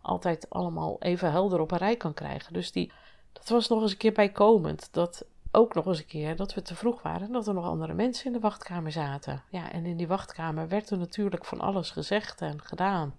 altijd 0.02 0.50
allemaal 0.50 1.00
even 1.00 1.30
helder 1.30 1.60
op 1.60 1.70
een 1.70 1.78
rij 1.78 1.96
kan 1.96 2.14
krijgen. 2.14 2.52
Dus 2.52 2.72
die, 2.72 2.92
dat 3.34 3.48
was 3.48 3.68
nog 3.68 3.82
eens 3.82 3.92
een 3.92 3.96
keer 3.96 4.12
bijkomend. 4.12 4.88
Dat 4.92 5.24
ook 5.50 5.74
nog 5.74 5.86
eens 5.86 5.98
een 5.98 6.06
keer 6.06 6.36
dat 6.36 6.54
we 6.54 6.62
te 6.62 6.74
vroeg 6.74 7.02
waren 7.02 7.26
en 7.26 7.32
dat 7.32 7.46
er 7.46 7.54
nog 7.54 7.66
andere 7.66 7.94
mensen 7.94 8.26
in 8.26 8.32
de 8.32 8.40
wachtkamer 8.40 8.92
zaten. 8.92 9.42
Ja, 9.48 9.72
en 9.72 9.86
in 9.86 9.96
die 9.96 10.08
wachtkamer 10.08 10.68
werd 10.68 10.90
er 10.90 10.98
natuurlijk 10.98 11.44
van 11.44 11.60
alles 11.60 11.90
gezegd 11.90 12.40
en 12.40 12.62
gedaan. 12.62 13.14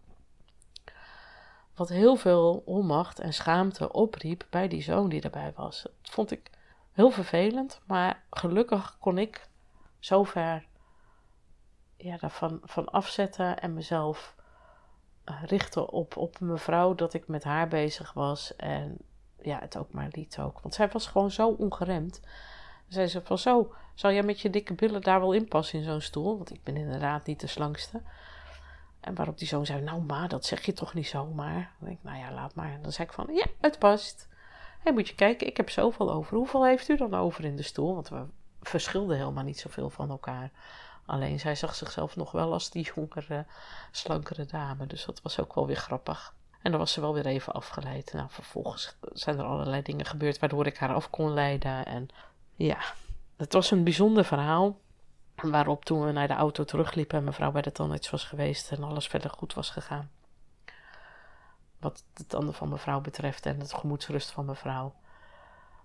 Wat 1.76 1.90
heel 1.90 2.16
veel 2.16 2.62
onmacht 2.66 3.20
en 3.20 3.34
schaamte 3.34 3.92
opriep 3.92 4.46
bij 4.50 4.68
die 4.68 4.82
zoon 4.82 5.10
die 5.10 5.22
erbij 5.22 5.54
was. 5.56 5.82
Dat 5.82 6.12
vond 6.12 6.32
ik 6.32 6.52
heel 6.92 7.10
vervelend, 7.10 7.82
maar 7.86 8.24
gelukkig 8.30 8.98
kon 9.00 9.18
ik 9.18 9.48
zover 10.00 10.66
ja, 11.98 12.18
daarvan 12.18 12.60
van 12.64 12.90
afzetten 12.90 13.60
en 13.60 13.74
mezelf 13.74 14.36
eh, 15.24 15.44
richten 15.44 15.90
op, 15.90 16.18
op 16.18 16.40
mevrouw 16.40 16.96
dat 16.96 17.14
ik 17.14 17.28
met 17.28 17.44
haar 17.44 17.68
bezig 17.68 18.14
was 18.14 18.56
en 18.56 18.98
ja, 19.46 19.60
het 19.60 19.78
ook 19.78 19.92
maar 19.92 20.08
liet 20.12 20.40
ook. 20.40 20.60
Want 20.60 20.74
zij 20.74 20.90
was 20.90 21.08
gewoon 21.08 21.32
zo 21.32 21.50
ongeremd. 21.50 22.22
Zei 22.88 23.08
ze 23.08 23.22
van 23.24 23.38
zo, 23.38 23.74
zal 23.94 24.12
jij 24.12 24.24
met 24.24 24.40
je 24.40 24.50
dikke 24.50 24.74
billen 24.74 25.02
daar 25.02 25.20
wel 25.20 25.34
in 25.34 25.48
passen 25.48 25.80
in 25.80 25.86
zo'n 25.86 26.02
stoel? 26.02 26.38
Want 26.38 26.54
ik 26.54 26.64
ben 26.64 26.78
inderdaad 26.78 27.26
niet 27.26 27.40
de 27.40 27.48
slangste. 27.48 28.02
En 29.00 29.16
waarop 29.16 29.38
die 29.38 29.48
zoon 29.48 29.66
zei, 29.66 29.82
nou 29.82 30.02
ma, 30.02 30.28
dat 30.28 30.46
zeg 30.46 30.66
je 30.66 30.74
toch 30.74 30.94
niet 30.94 31.08
zomaar? 31.08 31.72
Dan 31.80 31.88
denk 31.88 31.98
ik, 31.98 32.04
nou 32.04 32.18
ja, 32.18 32.32
laat 32.32 32.56
maar. 32.56 32.72
En 32.72 32.82
dan 32.82 32.92
zei 32.92 33.08
ik 33.08 33.14
van, 33.14 33.28
ja, 33.34 33.46
het 33.62 33.80
past. 33.80 34.28
Hé, 34.80 34.92
moet 34.92 35.08
je 35.08 35.16
kijken, 35.16 35.48
ik 35.48 35.58
heb 35.58 35.70
zoveel 35.70 36.12
over. 36.12 36.38
Hoeveel 36.38 36.66
heeft 36.66 36.90
u 36.90 36.98
dan 36.98 37.14
over 37.14 37.44
in 37.44 37.56
de 37.56 37.64
stoel? 37.64 37.94
Want 37.94 38.10
we 38.10 38.26
verschilden 38.62 39.18
helemaal 39.18 39.44
niet 39.44 39.60
zoveel 39.60 39.90
van 39.90 40.10
elkaar. 40.10 40.52
Alleen 41.06 41.40
zij 41.40 41.56
zag 41.56 41.76
zichzelf 41.76 42.16
nog 42.16 42.32
wel 42.32 42.54
als 42.54 42.70
die 42.70 42.92
jongere, 42.96 43.46
slankere 43.92 44.46
dame. 44.46 44.88
Dus 44.88 45.06
dat 45.06 45.22
was 45.22 45.40
ook 45.40 45.56
wel 45.56 45.68
weer 45.68 45.76
grappig. 45.76 46.35
En 46.66 46.72
dan 46.72 46.80
was 46.80 46.92
ze 46.92 47.02
wel 47.02 47.14
weer 47.14 47.26
even 47.26 47.54
afgeleid. 47.54 48.14
Nou, 48.14 48.28
vervolgens 48.30 48.96
zijn 49.02 49.38
er 49.40 49.46
allerlei 49.46 49.82
dingen 49.82 50.06
gebeurd 50.06 50.40
waardoor 50.40 50.66
ik 50.66 50.78
haar 50.78 50.94
af 50.94 51.10
kon 51.10 51.34
leiden. 51.34 51.86
En 51.86 52.08
ja, 52.56 52.78
het 53.36 53.54
was 53.54 53.72
een 53.72 53.84
bijzonder 53.84 54.26
verhaal. 54.26 54.80
Waarop 55.36 55.86
toen 55.86 56.06
we 56.06 56.12
naar 56.12 56.28
de 56.28 56.34
auto 56.34 56.64
terugliepen 56.64 57.18
en 57.18 57.24
mevrouw 57.24 57.52
bij 57.52 57.62
de 57.62 57.72
tandarts 57.72 58.10
was 58.10 58.24
geweest 58.24 58.72
en 58.72 58.84
alles 58.84 59.08
verder 59.08 59.30
goed 59.30 59.54
was 59.54 59.70
gegaan. 59.70 60.12
Wat 61.80 62.04
de 62.14 62.26
tanden 62.26 62.54
van 62.54 62.70
mevrouw 62.70 63.02
betreft 63.02 63.46
en 63.46 63.60
het 63.60 63.74
gemoedsrust 63.74 64.32
van 64.32 64.46
mevrouw. 64.46 64.94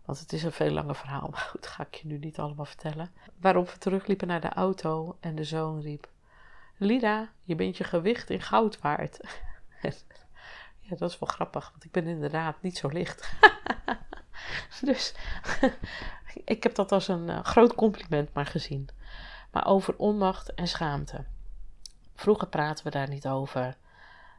Want 0.05 0.19
het 0.19 0.33
is 0.33 0.43
een 0.43 0.53
veel 0.53 0.71
langer 0.71 0.97
verhaal, 0.97 1.29
maar 1.29 1.49
goed, 1.51 1.67
ga 1.67 1.83
ik 1.83 1.95
je 1.95 2.07
nu 2.07 2.19
niet 2.19 2.39
allemaal 2.39 2.65
vertellen. 2.65 3.13
Waarop 3.41 3.71
we 3.71 3.79
terugliepen 3.79 4.29
naar 4.29 4.41
de 4.41 4.53
auto 4.53 5.17
en 5.21 5.35
de 5.35 5.45
zoon 5.45 5.81
riep: 5.81 6.09
Lida, 6.77 7.29
je 7.43 7.55
bent 7.55 7.77
je 7.77 7.85
gewicht 7.85 8.31
in 8.31 8.43
goud 8.43 8.81
waard. 8.81 9.21
Ja, 10.91 10.97
dat 10.97 11.11
is 11.11 11.19
wel 11.19 11.29
grappig, 11.29 11.71
want 11.71 11.85
ik 11.85 11.91
ben 11.91 12.07
inderdaad 12.07 12.63
niet 12.63 12.79
zo 12.79 12.89
licht. 12.89 13.33
dus 14.81 15.15
ik 16.45 16.63
heb 16.63 16.75
dat 16.75 16.93
als 16.93 17.09
een 17.09 17.29
uh, 17.29 17.45
groot 17.45 17.75
compliment 17.75 18.33
maar 18.33 18.47
gezien. 18.47 18.89
Maar 19.51 19.67
over 19.67 19.97
onmacht 19.97 20.55
en 20.55 20.69
schaamte. 20.69 21.25
Vroeger 22.15 22.49
praten 22.49 22.85
we 22.85 22.91
daar 22.91 23.09
niet 23.09 23.29
over. 23.29 23.77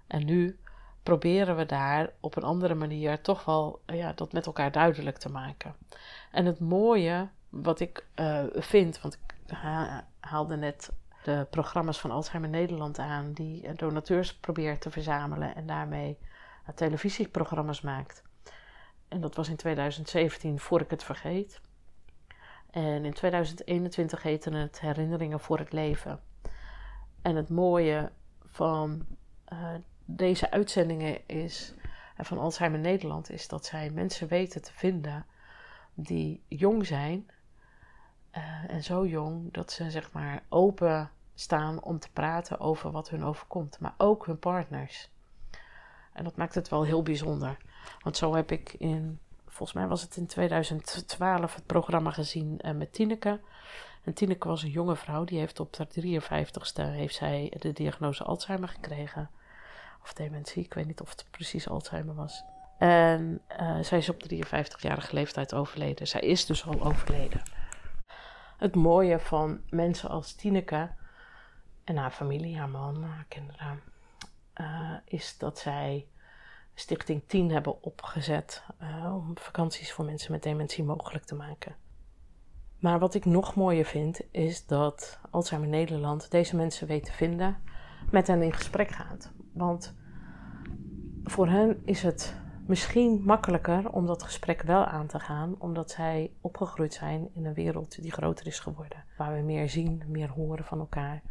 En 0.08 0.25
nu 0.25 0.60
proberen 1.03 1.55
we 1.55 1.65
daar 1.65 2.10
op 2.20 2.36
een 2.36 2.43
andere 2.43 2.75
manier 2.75 3.22
toch 3.22 3.46
wel 3.46 3.81
ja, 3.86 4.13
dat 4.13 4.34
met 4.34 4.46
elkaar 4.46 4.72
duidelijk 4.72 5.17
te 5.17 5.29
maken. 5.29 5.75
En 6.31 6.46
het 6.46 6.60
mooie 6.60 7.29
wat 7.50 7.79
ik 7.79 8.05
uh, 8.15 8.43
vind, 8.53 9.01
want 9.01 9.13
ik 9.13 9.55
haalde 10.20 10.55
net 10.55 10.91
de 11.24 11.48
programma's 11.50 12.00
van 12.00 12.12
Alzheimer 12.12 12.50
Nederland 12.50 13.00
aan, 13.00 13.34
die 13.34 13.74
donateurs 13.74 14.36
probeert 14.36 14.81
te 14.81 14.91
verzamelen 14.91 15.55
en 15.55 15.65
daarmee 15.65 16.17
televisieprogramma's 16.74 17.82
maakt. 17.82 18.24
En 19.08 19.22
dat 19.22 19.36
was 19.36 19.50
in 19.50 19.56
2017, 19.56 20.60
voor 20.60 20.82
ik 20.82 20.90
het 20.90 21.04
vergeet. 21.04 21.62
En 22.72 23.06
in 23.06 23.13
2021 23.13 24.24
heette 24.24 24.50
het 24.50 24.80
Herinneringen 24.80 25.40
voor 25.40 25.58
het 25.58 25.72
Leven. 25.72 26.20
En 27.22 27.36
het 27.36 27.50
mooie 27.50 28.12
van 28.44 29.06
uh, 29.54 29.74
deze 30.06 30.51
uitzendingen 30.51 31.28
is, 31.28 31.74
uh, 31.78 32.25
van 32.25 32.38
Alzheimer 32.38 32.80
Nederland, 32.80 33.30
is 33.30 33.48
dat 33.48 33.66
zij 33.66 33.90
mensen 33.90 34.28
weten 34.28 34.62
te 34.62 34.74
vinden 34.74 35.25
die 35.94 36.44
jong 36.48 36.86
zijn. 36.86 37.25
En 38.68 38.84
zo 38.84 39.06
jong 39.06 39.54
dat 39.54 39.72
ze 39.72 39.92
zeg 39.92 40.12
maar 40.12 40.44
open 40.50 41.12
staan 41.34 41.84
om 41.84 42.00
te 42.00 42.12
praten 42.12 42.60
over 42.60 42.92
wat 42.92 43.10
hun 43.10 43.24
overkomt. 43.24 43.80
Maar 43.80 43.94
ook 43.98 44.25
hun 44.25 44.40
partners. 44.40 45.10
En 46.13 46.24
dat 46.24 46.36
maakt 46.36 46.56
het 46.56 46.70
wel 46.70 46.84
heel 46.84 47.03
bijzonder. 47.03 47.58
Want 48.00 48.18
zo 48.18 48.36
heb 48.36 48.51
ik 48.51 48.74
in, 48.74 49.20
volgens 49.48 49.74
mij 49.74 49.88
was 49.88 50.01
het 50.01 50.15
in 50.15 50.27
2012, 50.27 51.56
het 51.56 51.65
programma 51.65 52.12
gezien 52.12 52.60
uh, 52.65 52.72
met 52.72 52.94
Tineke. 52.94 53.39
En 54.03 54.13
Tineke 54.13 54.48
was 54.48 54.63
een 54.63 54.70
jonge 54.70 54.96
vrouw, 54.96 55.24
die 55.24 55.39
heeft 55.39 55.60
op 55.60 55.77
haar 55.77 55.88
53ste 55.88 56.84
heeft 56.84 57.15
zij 57.15 57.53
de 57.60 57.74
diagnose 57.74 58.24
Alzheimer 58.24 58.70
gekregen. 58.70 59.30
Of 60.03 60.13
dementie, 60.13 60.63
ik 60.63 60.74
weet 60.74 60.88
niet 60.88 61.01
of 61.01 61.10
het 61.10 61.25
precies 61.32 61.70
Alzheimer 61.70 62.15
was. 62.15 62.44
En 62.77 63.41
uh, 63.60 63.80
zij 63.82 63.98
is 63.98 64.10
op 64.10 64.24
53-jarige 64.34 65.13
leeftijd 65.13 65.53
overleden. 65.53 66.08
Zij 66.08 66.22
is 66.22 66.46
dus 66.46 66.65
al 66.65 66.82
overleden. 66.82 67.41
Het 68.58 68.75
mooie 68.75 69.20
van 69.20 69.62
mensen 69.70 70.10
als 70.10 70.34
Tineke 70.34 70.89
en 71.84 71.98
haar 71.98 72.12
familie, 72.12 72.58
haar 72.58 72.70
man, 72.70 73.03
haar 73.03 73.25
kinderen, 73.27 73.82
is 75.12 75.38
dat 75.38 75.60
zij 75.60 76.08
Stichting 76.74 77.22
10 77.27 77.51
hebben 77.51 77.84
opgezet 77.84 78.63
uh, 78.82 79.15
om 79.15 79.38
vakanties 79.38 79.91
voor 79.91 80.06
mensen 80.06 80.32
met 80.32 80.44
dementie 80.44 80.84
mogelijk 80.84 81.25
te 81.25 81.36
maken. 81.36 81.75
Maar 82.80 83.00
wat 83.00 83.13
ik 83.13 83.25
nog 83.25 83.56
mooier 83.56 83.86
vind, 83.86 84.22
is 84.32 84.65
dat 84.65 85.20
Alzheimer 85.30 85.70
Nederland 85.70 86.32
deze 86.32 86.56
mensen 86.56 86.88
weet 86.88 87.06
te 87.06 87.12
vinden, 87.12 87.58
met 88.12 88.27
hen 88.27 88.41
in 88.41 88.53
gesprek 88.53 88.89
gaat. 88.89 89.32
Want 89.53 89.96
voor 91.24 91.48
hen 91.48 91.82
is 91.86 92.03
het 92.03 92.36
misschien 92.65 93.22
makkelijker 93.24 93.89
om 93.89 94.06
dat 94.06 94.24
gesprek 94.24 94.62
wel 94.62 94.86
aan 94.86 95.08
te 95.08 95.20
gaan, 95.20 95.56
omdat 95.58 95.91
zij 95.91 96.32
opgegroeid 96.41 96.94
zijn 96.94 97.30
in 97.34 97.46
een 97.46 97.53
wereld 97.53 98.01
die 98.01 98.12
groter 98.12 98.48
is 98.48 98.60
geworden. 98.60 99.03
Waar 99.18 99.36
we 99.36 99.41
meer 99.41 99.70
zien, 99.70 100.03
meer 100.08 100.30
horen 100.30 100.65
van 100.65 100.80
elkaar. 100.80 101.22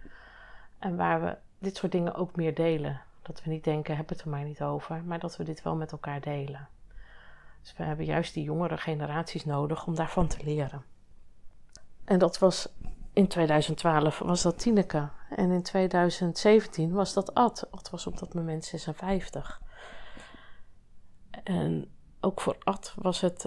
En 0.78 0.96
waar 0.96 1.22
we 1.22 1.36
dit 1.58 1.76
soort 1.76 1.92
dingen 1.92 2.14
ook 2.14 2.36
meer 2.36 2.54
delen. 2.54 3.00
Dat 3.30 3.44
we 3.44 3.50
niet 3.50 3.64
denken, 3.64 3.96
heb 3.96 4.08
het 4.08 4.20
er 4.20 4.28
maar 4.28 4.44
niet 4.44 4.62
over, 4.62 5.04
maar 5.04 5.18
dat 5.18 5.36
we 5.36 5.44
dit 5.44 5.62
wel 5.62 5.76
met 5.76 5.92
elkaar 5.92 6.20
delen. 6.20 6.68
Dus 7.60 7.74
we 7.76 7.82
hebben 7.82 8.04
juist 8.04 8.34
die 8.34 8.44
jongere 8.44 8.76
generaties 8.76 9.44
nodig 9.44 9.86
om 9.86 9.94
daarvan 9.94 10.26
te 10.26 10.44
leren. 10.44 10.84
En 12.04 12.18
dat 12.18 12.38
was 12.38 12.68
in 13.12 13.28
2012 13.28 14.18
was 14.18 14.42
dat 14.42 14.58
Tineke. 14.58 15.08
En 15.36 15.50
in 15.50 15.62
2017 15.62 16.92
was 16.92 17.12
dat 17.12 17.34
Ad. 17.34 17.70
Ad 17.70 17.90
was 17.90 18.06
op 18.06 18.18
dat 18.18 18.34
moment 18.34 18.64
56. 18.64 19.62
En 21.42 21.90
ook 22.20 22.40
voor 22.40 22.56
Ad 22.58 22.94
was 22.96 23.20
het 23.20 23.46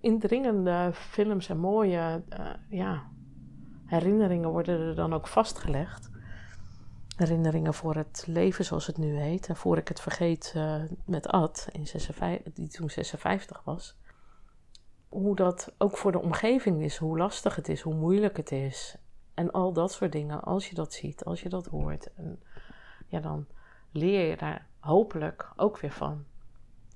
indringende 0.00 0.90
films 0.92 1.48
en 1.48 1.58
mooie 1.58 2.22
uh, 2.38 2.46
ja, 2.68 3.02
herinneringen 3.86 4.48
worden 4.50 4.80
er 4.80 4.94
dan 4.94 5.14
ook 5.14 5.26
vastgelegd. 5.26 6.12
Herinneringen 7.16 7.74
voor 7.74 7.94
het 7.94 8.24
leven 8.26 8.64
zoals 8.64 8.86
het 8.86 8.98
nu 8.98 9.16
heet. 9.16 9.48
En 9.48 9.56
voor 9.56 9.76
ik 9.76 9.88
het 9.88 10.00
vergeet 10.00 10.52
uh, 10.56 10.82
met 11.04 11.28
Ad, 11.28 11.68
in 11.72 11.86
56, 11.86 12.52
die 12.52 12.68
toen 12.68 12.90
56 12.90 13.62
was. 13.64 13.96
Hoe 15.08 15.36
dat 15.36 15.74
ook 15.78 15.96
voor 15.96 16.12
de 16.12 16.20
omgeving 16.20 16.82
is, 16.82 16.96
hoe 16.96 17.18
lastig 17.18 17.56
het 17.56 17.68
is, 17.68 17.80
hoe 17.80 17.94
moeilijk 17.94 18.36
het 18.36 18.52
is. 18.52 18.96
En 19.34 19.50
al 19.50 19.72
dat 19.72 19.92
soort 19.92 20.12
dingen, 20.12 20.42
als 20.42 20.68
je 20.68 20.74
dat 20.74 20.92
ziet, 20.92 21.24
als 21.24 21.42
je 21.42 21.48
dat 21.48 21.66
hoort. 21.66 22.14
En 22.14 22.42
ja, 23.06 23.20
dan 23.20 23.46
leer 23.92 24.28
je 24.28 24.36
daar 24.36 24.66
hopelijk 24.78 25.52
ook 25.56 25.78
weer 25.78 25.92
van. 25.92 26.24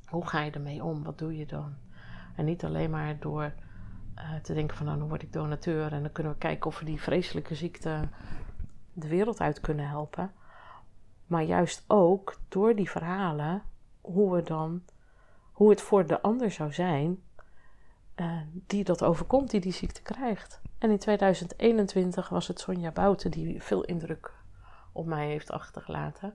Hoe 0.06 0.26
ga 0.26 0.40
je 0.40 0.50
ermee 0.50 0.84
om? 0.84 1.04
Wat 1.04 1.18
doe 1.18 1.36
je 1.36 1.46
dan? 1.46 1.74
En 2.36 2.44
niet 2.44 2.64
alleen 2.64 2.90
maar 2.90 3.18
door 3.20 3.52
uh, 4.16 4.34
te 4.42 4.54
denken 4.54 4.76
van 4.76 4.86
nou, 4.86 4.98
dan 4.98 5.08
word 5.08 5.22
ik 5.22 5.32
donateur 5.32 5.92
en 5.92 6.02
dan 6.02 6.12
kunnen 6.12 6.32
we 6.32 6.38
kijken 6.38 6.66
of 6.66 6.78
we 6.78 6.84
die 6.84 7.00
vreselijke 7.00 7.54
ziekte 7.54 8.08
de 9.00 9.08
wereld 9.08 9.40
uit 9.40 9.60
kunnen 9.60 9.88
helpen. 9.88 10.32
Maar 11.26 11.42
juist 11.42 11.84
ook 11.86 12.38
door 12.48 12.74
die 12.74 12.90
verhalen, 12.90 13.62
hoe 14.00 14.34
we 14.34 14.42
dan, 14.42 14.82
hoe 15.52 15.70
het 15.70 15.80
voor 15.80 16.06
de 16.06 16.22
ander 16.22 16.50
zou 16.50 16.72
zijn 16.72 17.22
uh, 18.20 18.40
die 18.66 18.84
dat 18.84 19.04
overkomt, 19.04 19.50
die 19.50 19.60
die 19.60 19.72
ziekte 19.72 20.02
krijgt. 20.02 20.60
En 20.78 20.90
in 20.90 20.98
2021 20.98 22.28
was 22.28 22.48
het 22.48 22.60
Sonja 22.60 22.90
Bouten 22.90 23.30
die 23.30 23.62
veel 23.62 23.84
indruk 23.84 24.32
op 24.92 25.06
mij 25.06 25.26
heeft 25.26 25.50
achtergelaten. 25.50 26.34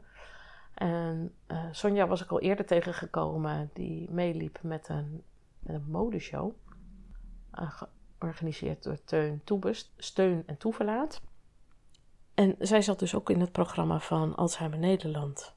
En 0.74 1.34
uh, 1.48 1.66
Sonja 1.72 2.08
was 2.08 2.24
ik 2.24 2.32
al 2.32 2.40
eerder 2.40 2.66
tegengekomen, 2.66 3.70
die 3.74 4.12
meeliep 4.12 4.60
met 4.62 4.90
een, 4.90 5.24
met 5.60 5.76
een 5.76 5.86
modeshow. 5.88 6.52
Uh, 7.60 7.82
georganiseerd 8.20 8.84
door 8.84 9.04
Teun 9.04 9.42
Steun 9.98 10.44
en 10.46 10.58
Toeverlaat. 10.58 11.22
En 12.34 12.56
zij 12.60 12.82
zat 12.82 13.00
dus 13.00 13.16
ook 13.16 13.30
in 13.30 13.40
het 13.40 13.52
programma 13.52 14.00
van 14.00 14.36
Alzheimer 14.36 14.80
Nederland. 14.80 15.54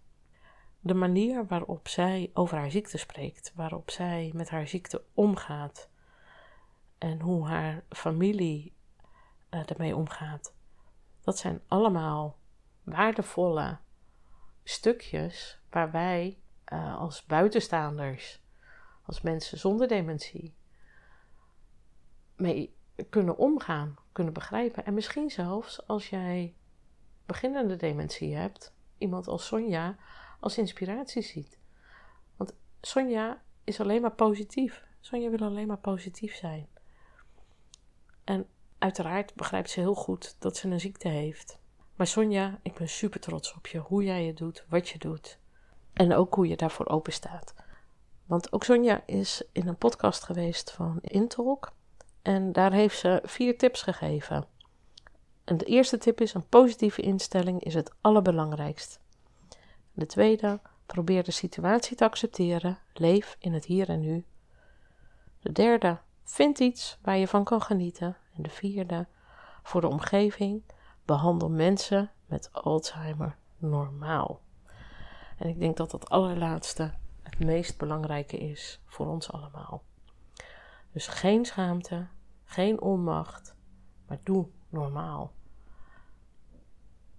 De 0.81 0.95
manier 0.95 1.47
waarop 1.47 1.89
zij 1.89 2.31
over 2.35 2.59
haar 2.59 2.71
ziekte 2.71 2.99
spreekt, 2.99 3.53
waarop 3.55 3.91
zij 3.91 4.31
met 4.35 4.51
haar 4.51 4.69
ziekte 4.69 5.03
omgaat 5.15 5.89
en 6.99 7.21
hoe 7.21 7.47
haar 7.47 7.85
familie 7.89 8.75
uh, 9.51 9.61
ermee 9.71 9.97
omgaat, 9.97 10.55
dat 11.21 11.39
zijn 11.39 11.61
allemaal 11.69 12.39
waardevolle 12.83 13.79
stukjes 14.65 15.61
waar 15.71 15.91
wij 15.91 16.39
uh, 16.73 16.97
als 16.97 17.25
buitenstaanders, 17.25 18.41
als 19.03 19.21
mensen 19.21 19.59
zonder 19.59 19.89
dementie, 19.89 20.55
mee 22.37 22.75
kunnen 23.11 23.37
omgaan, 23.39 23.97
kunnen 24.13 24.33
begrijpen. 24.33 24.85
En 24.85 24.95
misschien 24.95 25.31
zelfs 25.31 25.87
als 25.87 26.11
jij 26.11 26.56
beginnende 27.27 27.77
dementie 27.77 28.37
hebt, 28.37 28.73
iemand 28.99 29.29
als 29.29 29.47
Sonja 29.47 29.97
als 30.41 30.59
inspiratie 30.59 31.23
ziet. 31.23 31.59
Want 32.37 32.55
Sonja 32.81 33.43
is 33.65 33.81
alleen 33.81 34.01
maar 34.01 34.15
positief. 34.15 34.85
Sonja 35.01 35.31
wil 35.31 35.49
alleen 35.49 35.67
maar 35.67 35.79
positief 35.79 36.35
zijn. 36.35 36.69
En 38.25 38.47
uiteraard 38.79 39.35
begrijpt 39.35 39.71
ze 39.71 39.81
heel 39.81 39.95
goed 39.95 40.37
dat 40.39 40.57
ze 40.57 40.69
een 40.69 40.81
ziekte 40.81 41.09
heeft. 41.09 41.59
Maar 41.97 42.07
Sonja, 42.07 42.59
ik 42.63 42.75
ben 42.75 42.89
super 42.89 43.21
trots 43.21 43.55
op 43.55 43.67
je. 43.67 43.79
Hoe 43.79 44.05
jij 44.05 44.25
het 44.25 44.37
doet, 44.37 44.65
wat 44.69 44.89
je 44.89 44.99
doet. 44.99 45.39
En 45.93 46.15
ook 46.15 46.35
hoe 46.35 46.49
je 46.49 46.57
daarvoor 46.57 46.87
open 46.87 47.13
staat. 47.13 47.55
Want 48.27 48.53
ook 48.53 48.65
Sonja 48.65 49.03
is 49.07 49.43
in 49.53 49.69
een 49.69 49.77
podcast 49.77 50.25
geweest 50.25 50.73
van 50.73 50.99
Intalk. 51.01 51.73
En 52.23 52.53
daar 52.53 52.73
heeft 52.73 52.99
ze 52.99 53.21
vier 53.25 53.59
tips 53.59 53.83
gegeven. 53.83 54.47
En 55.47 55.57
de 55.57 55.65
eerste 55.65 55.99
tip 55.99 56.21
is: 56.21 56.35
een 56.35 56.49
positieve 56.49 57.03
instelling 57.03 57.63
is 57.63 57.75
het 57.75 57.95
allerbelangrijkst. 58.01 59.01
De 59.93 60.07
tweede, 60.07 60.61
probeer 60.87 61.25
de 61.25 61.31
situatie 61.31 61.97
te 61.97 62.05
accepteren. 62.05 62.79
Leef 62.93 63.37
in 63.39 63.53
het 63.53 63.65
hier 63.65 63.89
en 63.89 64.01
nu. 64.01 64.25
De 65.41 65.53
derde, 65.53 65.99
vind 66.25 66.59
iets 66.59 66.99
waar 67.03 67.17
je 67.17 67.29
van 67.29 67.45
kan 67.45 67.63
genieten. 67.63 68.17
En 68.37 68.43
de 68.43 68.51
vierde, 68.51 69.07
voor 69.63 69.81
de 69.81 69.89
omgeving, 69.89 70.63
behandel 71.05 71.51
mensen 71.51 72.11
met 72.27 72.53
Alzheimer 72.53 73.37
normaal. 73.59 74.41
En 75.39 75.49
ik 75.49 75.59
denk 75.59 75.77
dat 75.77 75.91
dat 75.91 76.09
allerlaatste 76.09 76.95
het 77.23 77.39
meest 77.39 77.79
belangrijke 77.79 78.39
is 78.39 78.81
voor 78.87 79.07
ons 79.07 79.33
allemaal. 79.33 79.83
Dus 80.93 81.07
geen 81.07 81.45
schaamte, 81.45 82.07
geen 82.45 82.81
onmacht, 82.81 83.55
maar 84.07 84.19
doe 84.23 84.49
normaal. 84.69 85.33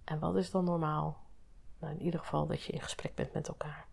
En 0.08 0.18
wat 0.18 0.36
is 0.36 0.50
dan 0.50 0.64
normaal? 0.64 1.26
Nou, 1.78 1.94
in 1.94 2.02
ieder 2.02 2.20
geval 2.20 2.46
dat 2.46 2.62
je 2.62 2.72
in 2.72 2.80
gesprek 2.80 3.14
bent 3.14 3.32
met 3.32 3.48
elkaar. 3.48 3.86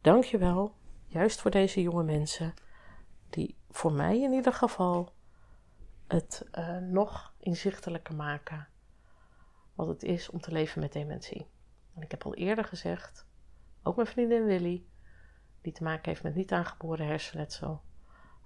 Dankjewel, 0.00 0.74
juist 1.06 1.40
voor 1.40 1.50
deze 1.50 1.82
jonge 1.82 2.02
mensen, 2.02 2.54
die 3.30 3.56
voor 3.70 3.92
mij 3.92 4.22
in 4.22 4.32
ieder 4.32 4.52
geval 4.52 5.12
het 6.06 6.48
uh, 6.58 6.78
nog 6.78 7.34
inzichtelijker 7.38 8.14
maken 8.14 8.68
wat 9.74 9.86
het 9.86 10.02
is 10.02 10.30
om 10.30 10.40
te 10.40 10.52
leven 10.52 10.80
met 10.80 10.92
dementie. 10.92 11.50
En 11.94 12.02
ik 12.02 12.10
heb 12.10 12.24
al 12.24 12.34
eerder 12.34 12.64
gezegd, 12.64 13.26
ook 13.82 13.96
mijn 13.96 14.08
vriendin 14.08 14.44
Willy, 14.44 14.86
die 15.60 15.72
te 15.72 15.82
maken 15.82 16.08
heeft 16.08 16.22
met 16.22 16.34
niet 16.34 16.52
aangeboren 16.52 17.06
hersenletsel, 17.06 17.82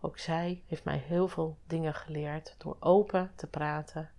ook 0.01 0.19
zij 0.19 0.65
heeft 0.67 0.85
mij 0.85 0.99
heel 0.99 1.29
veel 1.29 1.59
dingen 1.67 1.95
geleerd 1.95 2.55
door 2.59 2.77
open 2.81 3.33
te 3.37 3.47
praten 3.47 4.11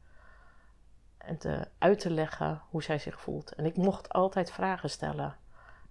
en 1.25 1.37
te, 1.37 1.67
uit 1.77 1.99
te 1.99 2.09
leggen 2.09 2.61
hoe 2.69 2.83
zij 2.83 2.99
zich 2.99 3.21
voelt. 3.21 3.55
En 3.55 3.65
ik 3.65 3.77
mocht 3.77 4.09
altijd 4.09 4.51
vragen 4.51 4.89
stellen. 4.89 5.37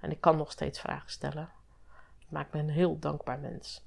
En 0.00 0.10
ik 0.10 0.20
kan 0.20 0.36
nog 0.36 0.52
steeds 0.52 0.80
vragen 0.80 1.10
stellen. 1.10 1.50
Het 2.18 2.30
maakt 2.30 2.52
me 2.52 2.58
een 2.60 2.68
heel 2.68 2.98
dankbaar 2.98 3.38
mens. 3.38 3.86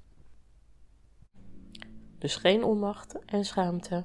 Dus 2.18 2.36
geen 2.36 2.64
onmacht 2.64 3.24
en 3.24 3.44
schaamte, 3.44 4.04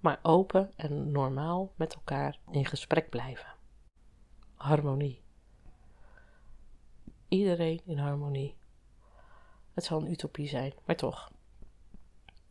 maar 0.00 0.18
open 0.22 0.72
en 0.76 1.12
normaal 1.12 1.72
met 1.76 1.94
elkaar 1.94 2.38
in 2.50 2.66
gesprek 2.66 3.10
blijven. 3.10 3.54
Harmonie. 4.54 5.22
Iedereen 7.28 7.80
in 7.84 7.98
harmonie. 7.98 8.56
Het 9.74 9.84
zal 9.84 10.00
een 10.00 10.10
utopie 10.10 10.48
zijn, 10.48 10.72
maar 10.84 10.96
toch. 10.96 11.30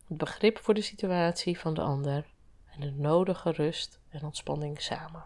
Het 0.07 0.17
begrip 0.17 0.57
voor 0.57 0.73
de 0.73 0.81
situatie 0.81 1.59
van 1.59 1.73
de 1.73 1.81
ander 1.81 2.30
en 2.73 2.79
de 2.79 2.91
nodige 2.91 3.51
rust 3.51 3.99
en 4.09 4.23
ontspanning 4.23 4.81
samen. 4.81 5.25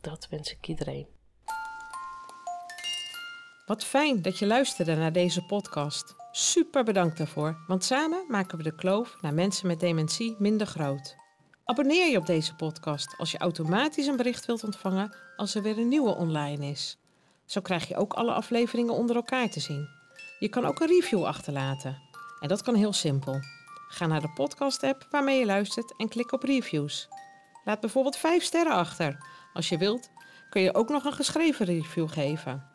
Dat 0.00 0.28
wens 0.30 0.52
ik 0.52 0.68
iedereen. 0.68 1.06
Wat 3.66 3.84
fijn 3.84 4.22
dat 4.22 4.38
je 4.38 4.46
luisterde 4.46 4.94
naar 4.94 5.12
deze 5.12 5.44
podcast. 5.44 6.14
Super 6.32 6.84
bedankt 6.84 7.18
daarvoor, 7.18 7.64
want 7.66 7.84
samen 7.84 8.24
maken 8.28 8.58
we 8.58 8.64
de 8.64 8.74
kloof 8.74 9.16
naar 9.20 9.34
mensen 9.34 9.66
met 9.66 9.80
dementie 9.80 10.36
minder 10.38 10.66
groot. 10.66 11.16
Abonneer 11.64 12.10
je 12.10 12.18
op 12.18 12.26
deze 12.26 12.54
podcast 12.54 13.14
als 13.18 13.32
je 13.32 13.38
automatisch 13.38 14.06
een 14.06 14.16
bericht 14.16 14.46
wilt 14.46 14.64
ontvangen 14.64 15.16
als 15.36 15.54
er 15.54 15.62
weer 15.62 15.78
een 15.78 15.88
nieuwe 15.88 16.14
online 16.14 16.66
is. 16.66 16.98
Zo 17.44 17.60
krijg 17.60 17.88
je 17.88 17.96
ook 17.96 18.12
alle 18.12 18.32
afleveringen 18.32 18.94
onder 18.94 19.16
elkaar 19.16 19.50
te 19.50 19.60
zien. 19.60 19.88
Je 20.38 20.48
kan 20.48 20.64
ook 20.64 20.80
een 20.80 20.86
review 20.86 21.24
achterlaten. 21.24 21.98
En 22.40 22.48
dat 22.48 22.62
kan 22.62 22.74
heel 22.74 22.92
simpel. 22.92 23.40
Ga 23.88 24.06
naar 24.06 24.20
de 24.20 24.32
podcast-app 24.34 25.06
waarmee 25.10 25.38
je 25.38 25.46
luistert 25.46 25.96
en 25.96 26.08
klik 26.08 26.32
op 26.32 26.42
reviews. 26.42 27.08
Laat 27.64 27.80
bijvoorbeeld 27.80 28.16
5 28.16 28.42
sterren 28.42 28.72
achter. 28.72 29.18
Als 29.52 29.68
je 29.68 29.78
wilt, 29.78 30.10
kun 30.50 30.62
je 30.62 30.74
ook 30.74 30.88
nog 30.88 31.04
een 31.04 31.12
geschreven 31.12 31.66
review 31.66 32.08
geven. 32.08 32.66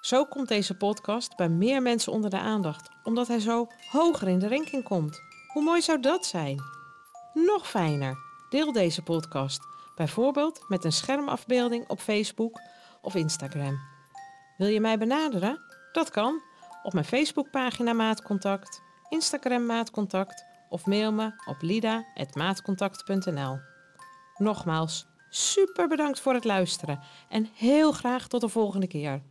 Zo 0.00 0.24
komt 0.24 0.48
deze 0.48 0.76
podcast 0.76 1.36
bij 1.36 1.48
meer 1.48 1.82
mensen 1.82 2.12
onder 2.12 2.30
de 2.30 2.38
aandacht, 2.38 2.88
omdat 3.02 3.28
hij 3.28 3.40
zo 3.40 3.66
hoger 3.90 4.28
in 4.28 4.38
de 4.38 4.48
ranking 4.48 4.84
komt. 4.84 5.20
Hoe 5.52 5.62
mooi 5.62 5.82
zou 5.82 6.00
dat 6.00 6.26
zijn? 6.26 6.62
Nog 7.34 7.68
fijner, 7.68 8.16
deel 8.48 8.72
deze 8.72 9.02
podcast, 9.02 9.60
bijvoorbeeld 9.94 10.64
met 10.68 10.84
een 10.84 10.92
schermafbeelding 10.92 11.88
op 11.88 12.00
Facebook 12.00 12.60
of 13.02 13.14
Instagram. 13.14 13.78
Wil 14.56 14.68
je 14.68 14.80
mij 14.80 14.98
benaderen? 14.98 15.60
Dat 15.92 16.10
kan 16.10 16.42
op 16.82 16.92
mijn 16.92 17.04
Facebookpagina 17.04 17.92
Maatcontact, 17.92 18.82
Instagram 19.08 19.66
Maatcontact 19.66 20.44
of 20.68 20.86
mail 20.86 21.12
me 21.12 21.32
op 21.44 21.62
lida.maatcontact.nl. 21.62 23.58
Nogmaals, 24.36 25.06
super 25.28 25.88
bedankt 25.88 26.20
voor 26.20 26.34
het 26.34 26.44
luisteren 26.44 27.00
en 27.28 27.48
heel 27.54 27.92
graag 27.92 28.28
tot 28.28 28.40
de 28.40 28.48
volgende 28.48 28.86
keer. 28.86 29.22